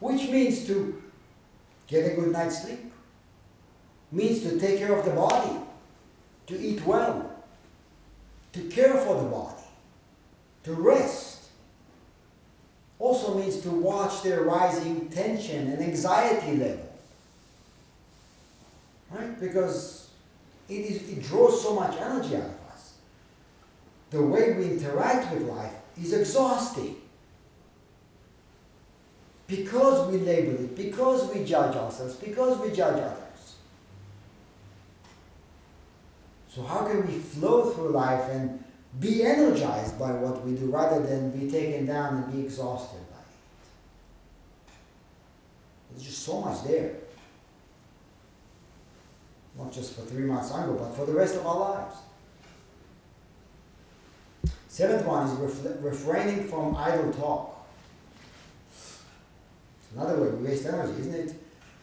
[0.00, 1.02] Which means to
[1.88, 2.92] Get a good night's sleep.
[4.12, 5.58] Means to take care of the body,
[6.46, 7.30] to eat well,
[8.52, 9.62] to care for the body,
[10.64, 11.48] to rest.
[12.98, 16.92] Also means to watch their rising tension and anxiety level.
[19.10, 19.38] Right?
[19.40, 20.10] Because
[20.68, 22.94] it, is, it draws so much energy out of us.
[24.10, 26.96] The way we interact with life is exhausting
[29.48, 33.54] because we label it, because we judge ourselves, because we judge others.
[36.48, 38.62] So how can we flow through life and
[39.00, 43.20] be energized by what we do rather than be taken down and be exhausted by
[43.20, 44.74] it?
[45.90, 46.94] There's just so much there.
[49.56, 51.96] Not just for three months Ango, but for the rest of our lives.
[54.68, 57.57] Seventh one is ref- refraining from idle talk.
[59.98, 61.34] Another way we waste energy, isn't it?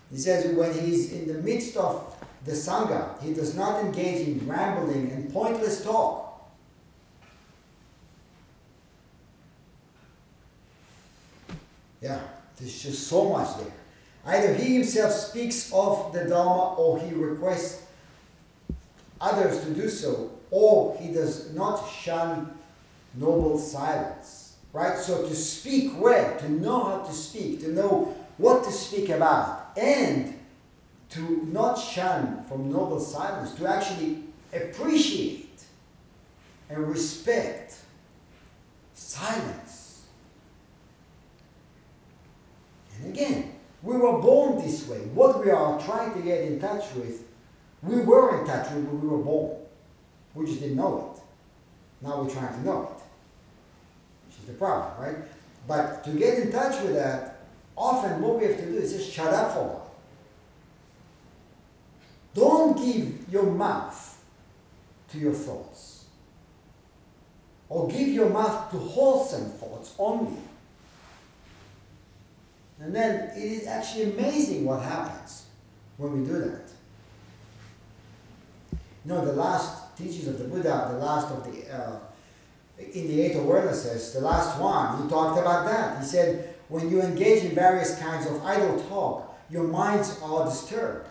[0.10, 4.48] He says when he's in the midst of the Sangha, he does not engage in
[4.48, 6.50] rambling and pointless talk.
[12.00, 12.22] Yeah,
[12.58, 13.74] there's just so much there.
[14.26, 17.84] Either he himself speaks of the Dharma or he requests
[19.20, 22.58] others to do so, or he does not shun
[23.16, 24.45] noble silence.
[24.76, 24.98] Right?
[24.98, 29.72] So to speak well, to know how to speak, to know what to speak about,
[29.78, 30.38] and
[31.12, 35.64] to not shun from noble silence, to actually appreciate
[36.70, 37.78] and respect
[38.94, 40.08] silence.
[42.98, 44.98] And again, we were born this way.
[45.14, 47.26] What we are trying to get in touch with,
[47.82, 49.56] we were in touch with when we were born.
[50.34, 51.22] We just didn't know it.
[52.06, 52.95] Now we're trying to know it
[54.46, 55.18] the problem, right?
[55.68, 57.40] But to get in touch with that,
[57.76, 59.92] often what we have to do is just shut up for a while.
[62.34, 64.24] Don't give your mouth
[65.10, 66.06] to your thoughts.
[67.70, 70.38] Or give your mouth to wholesome thoughts only.
[72.80, 75.46] And then it is actually amazing what happens
[75.98, 76.70] when we do that.
[79.06, 82.00] You know, the last teachings of the Buddha, the last of the uh,
[82.78, 86.00] in the eight awarenesses, the last one, he talked about that.
[86.00, 91.08] He said, when you engage in various kinds of idle talk, your minds are disturbed.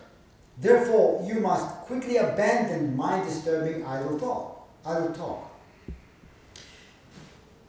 [0.59, 4.67] Therefore, you must quickly abandon mind disturbing idle talk.
[4.85, 5.51] Idle talk.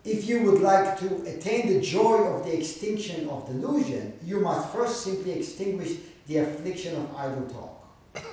[0.05, 4.72] If you would like to attain the joy of the extinction of delusion, you must
[4.72, 5.97] first simply extinguish
[6.28, 8.24] the affliction of idle talk.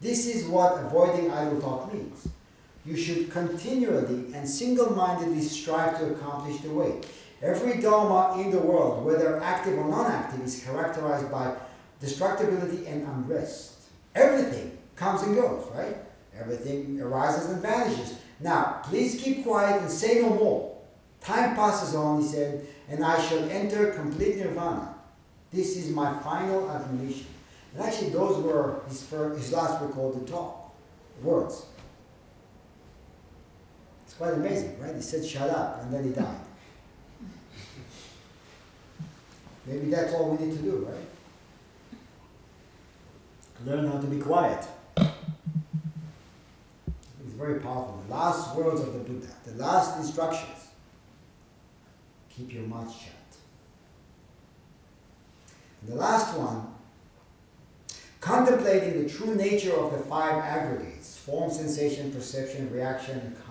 [0.00, 2.28] This is what avoiding idle talk means
[2.88, 7.00] you should continually and single mindedly strive to accomplish the way.
[7.42, 11.54] Every Dharma in the world, whether active or non active, is characterized by
[12.02, 13.74] destructibility and unrest.
[14.14, 15.96] Everything comes and goes, right?
[16.36, 18.18] Everything arises and vanishes.
[18.40, 20.78] Now, please keep quiet and say no more.
[21.20, 24.94] Time passes on, he said, and I shall enter complete nirvana.
[25.52, 27.26] This is my final admonition.
[27.74, 30.72] And actually, those were his, first, his last recorded talk,
[31.22, 31.66] words
[34.18, 34.94] quite amazing, right?
[34.96, 36.40] He said, shut up, and then he died.
[39.64, 41.06] Maybe that's all we need to do, right?
[43.64, 44.66] Learn how to be quiet.
[44.96, 45.12] It's
[47.36, 48.02] very powerful.
[48.08, 50.66] The last words of the Buddha, the last instructions.
[52.30, 53.12] Keep your mouth shut.
[55.82, 56.74] And the last one,
[58.20, 63.47] contemplating the true nature of the five aggregates form, sensation, perception, reaction, and.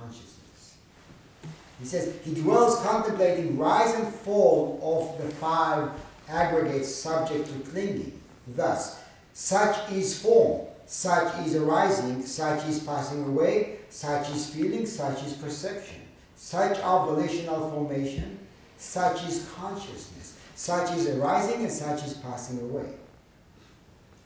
[1.80, 5.92] He says he dwells contemplating rise and fall of the five
[6.28, 8.20] aggregates subject to clinging.
[8.48, 9.00] Thus,
[9.34, 15.34] such is form, such is arising, such is passing away, such is feeling, such is
[15.34, 16.02] perception,
[16.36, 18.40] such are volitional formation,
[18.78, 22.90] such is consciousness, such is arising, and such is passing away.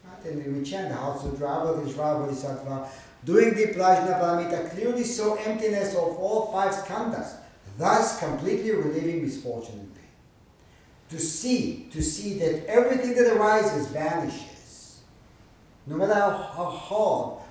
[0.06, 0.32] Right?
[0.32, 2.90] And we chant the House of Bodhisattva,
[3.26, 7.36] doing the Prajna Paramita, clearly saw emptiness of all five skandhas
[7.78, 10.04] thus completely relieving misfortune and pain.
[11.10, 15.02] To see, to see that everything that arises vanishes,
[15.88, 17.42] no matter how hard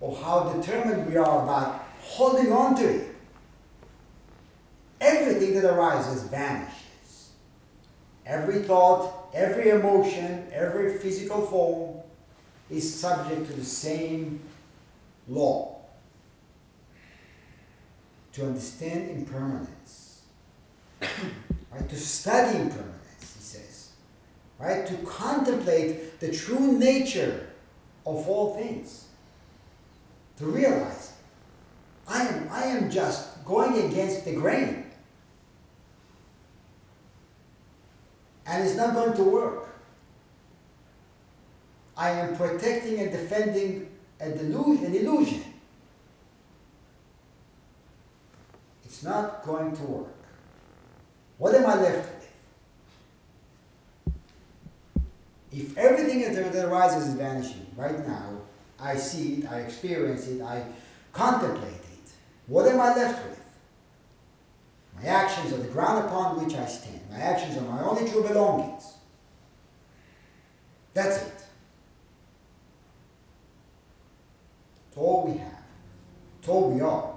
[0.00, 3.14] or how determined we are about holding on to it.
[5.00, 7.30] Everything that arises vanishes.
[8.26, 11.98] Every thought, every emotion, every physical form
[12.70, 14.40] is subject to the same
[15.28, 15.76] law
[18.32, 20.22] to understand impermanence,
[21.00, 21.88] right?
[21.88, 23.90] To study impermanence, he says,
[24.58, 24.86] right?
[24.86, 27.50] To contemplate the true nature
[28.06, 29.06] of all things,
[30.38, 31.12] to realize
[32.08, 34.86] I am, I am just going against the grain.
[38.46, 39.68] And it's not going to work.
[41.96, 43.91] I am protecting and defending
[44.22, 45.44] a delusion, an illusion.
[48.84, 50.14] It's not going to work.
[51.38, 52.22] What am I left with?
[55.52, 58.38] If everything that arises is vanishing right now,
[58.78, 60.64] I see it, I experience it, I
[61.12, 62.10] contemplate it,
[62.46, 63.40] what am I left with?
[64.96, 67.00] My actions are the ground upon which I stand.
[67.10, 68.94] My actions are my only true belongings.
[70.94, 71.31] That's it.
[74.92, 75.62] It's all we have.
[76.38, 77.14] It's all we are.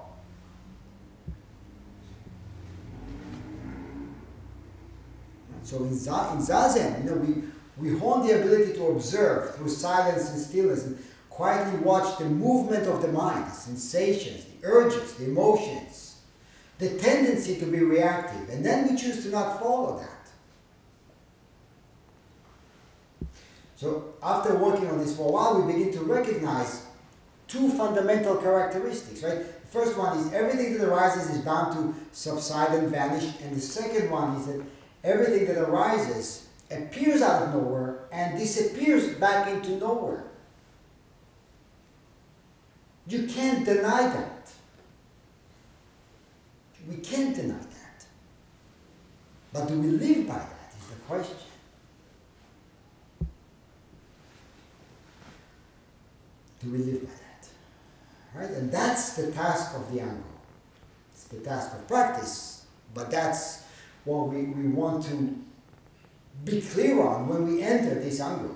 [5.61, 10.39] So in, Zazen, you know, we, we hone the ability to observe through silence and
[10.39, 10.97] stillness and
[11.30, 16.21] quietly watch the movement of the mind, the sensations, the urges, the emotions,
[16.78, 20.09] the tendency to be reactive, and then we choose to not follow that.
[23.76, 26.86] So after working on this for a while, we begin to recognize
[27.48, 29.46] two fundamental characteristics, right?
[29.70, 34.10] First one is everything that arises is bound to subside and vanish, and the second
[34.10, 34.62] one is that
[35.04, 40.24] everything that arises appears out of nowhere and disappears back into nowhere.
[43.08, 44.52] You can't deny that.
[46.88, 48.06] We can't deny that.
[49.54, 51.36] But do we live by that is the question.
[56.64, 57.24] Do we live by that?
[58.36, 58.49] Right?
[58.49, 60.23] And that's the task of the Ango.
[61.13, 63.63] It's the task of practice, but that's
[64.03, 65.36] what we, we want to
[66.43, 68.55] be clear on when we enter this Ango.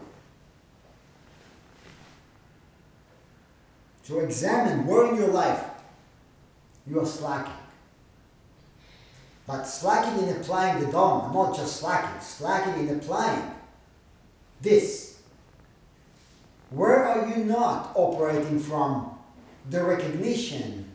[4.05, 5.63] To examine where in your life
[6.85, 7.53] you are slacking.
[9.47, 13.51] But slacking in applying the Dharma, not just slacking, slacking in applying
[14.61, 15.19] this.
[16.69, 19.18] Where are you not operating from
[19.69, 20.85] the recognition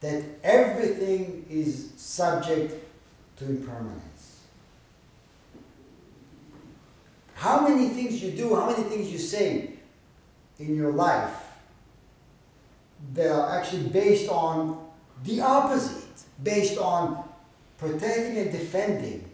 [0.00, 2.74] that everything is subject
[3.36, 4.40] to impermanence.
[7.34, 9.70] How many things you do, how many things you say
[10.58, 11.34] in your life
[13.14, 14.78] that are actually based on
[15.24, 17.24] the opposite, based on
[17.78, 19.28] protecting and defending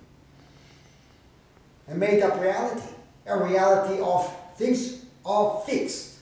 [1.89, 2.89] a made up reality,
[3.27, 6.19] a reality of things are fixed.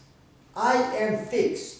[0.57, 1.79] I am fixed.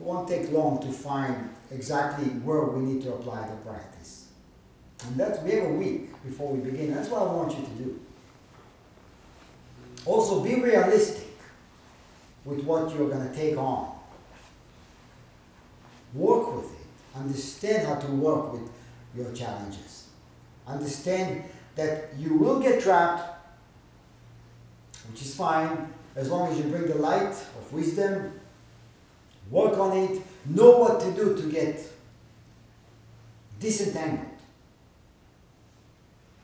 [0.11, 4.27] won't take long to find exactly where we need to apply the practice.
[5.07, 6.93] And that's, we have a week before we begin.
[6.93, 7.99] That's what I want you to do.
[10.05, 11.27] Also, be realistic
[12.43, 13.95] with what you're going to take on.
[16.13, 16.85] Work with it.
[17.15, 18.69] Understand how to work with
[19.15, 20.09] your challenges.
[20.67, 21.43] Understand
[21.75, 23.47] that you will get trapped,
[25.09, 28.40] which is fine, as long as you bring the light of wisdom
[29.51, 31.79] work on it, know what to do to get
[33.59, 34.27] disentangled.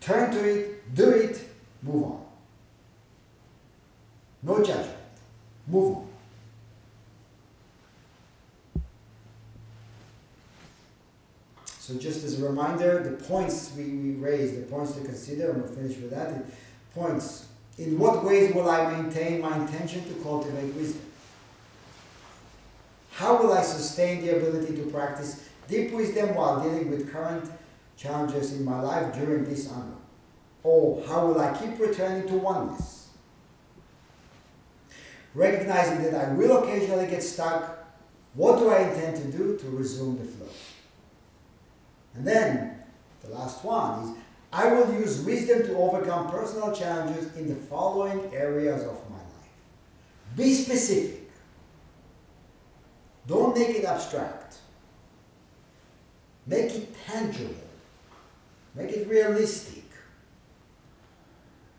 [0.01, 1.39] Turn to it, do it,
[1.82, 2.26] move on.
[4.43, 4.95] No judgment.
[5.68, 6.08] Move on.
[11.80, 15.64] So just as a reminder, the points we, we raised, the points to consider, and
[15.64, 16.43] we'll finish with that.
[16.93, 17.47] Points.
[17.78, 21.01] In what ways will I maintain my intention to cultivate wisdom?
[23.18, 27.49] How will I sustain the ability to practice deep wisdom while dealing with current
[27.97, 29.97] challenges in my life during this Ango?
[30.61, 33.07] Or oh, how will I keep returning to oneness?
[35.34, 37.88] Recognizing that I will occasionally get stuck,
[38.36, 40.53] what do I intend to do to resume the flow?
[42.13, 42.84] And then,
[43.24, 44.11] the last one is
[44.53, 50.36] I will use wisdom to overcome personal challenges in the following areas of my life.
[50.36, 51.16] Be specific.
[53.28, 54.55] Don't make it abstract.
[56.45, 57.53] Make it tangible.
[58.73, 59.84] Make it realistic.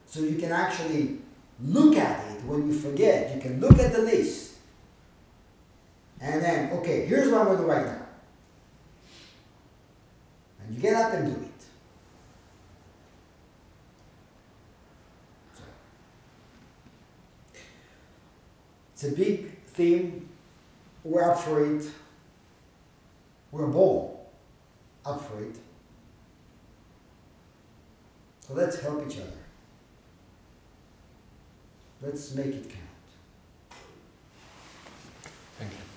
[0.07, 1.18] So you can actually
[1.62, 3.34] look at it when you forget.
[3.34, 4.57] You can look at the list.
[6.20, 8.07] And then, okay, here's what I'm going to do right now.
[10.61, 11.49] And you get up and do it.
[18.92, 20.28] It's a big theme
[21.09, 21.90] we're it.
[23.50, 24.11] We're born
[25.42, 25.56] it.
[28.46, 29.32] So let's help each other.
[32.02, 33.80] Let's make it count.
[35.59, 35.88] Thank you.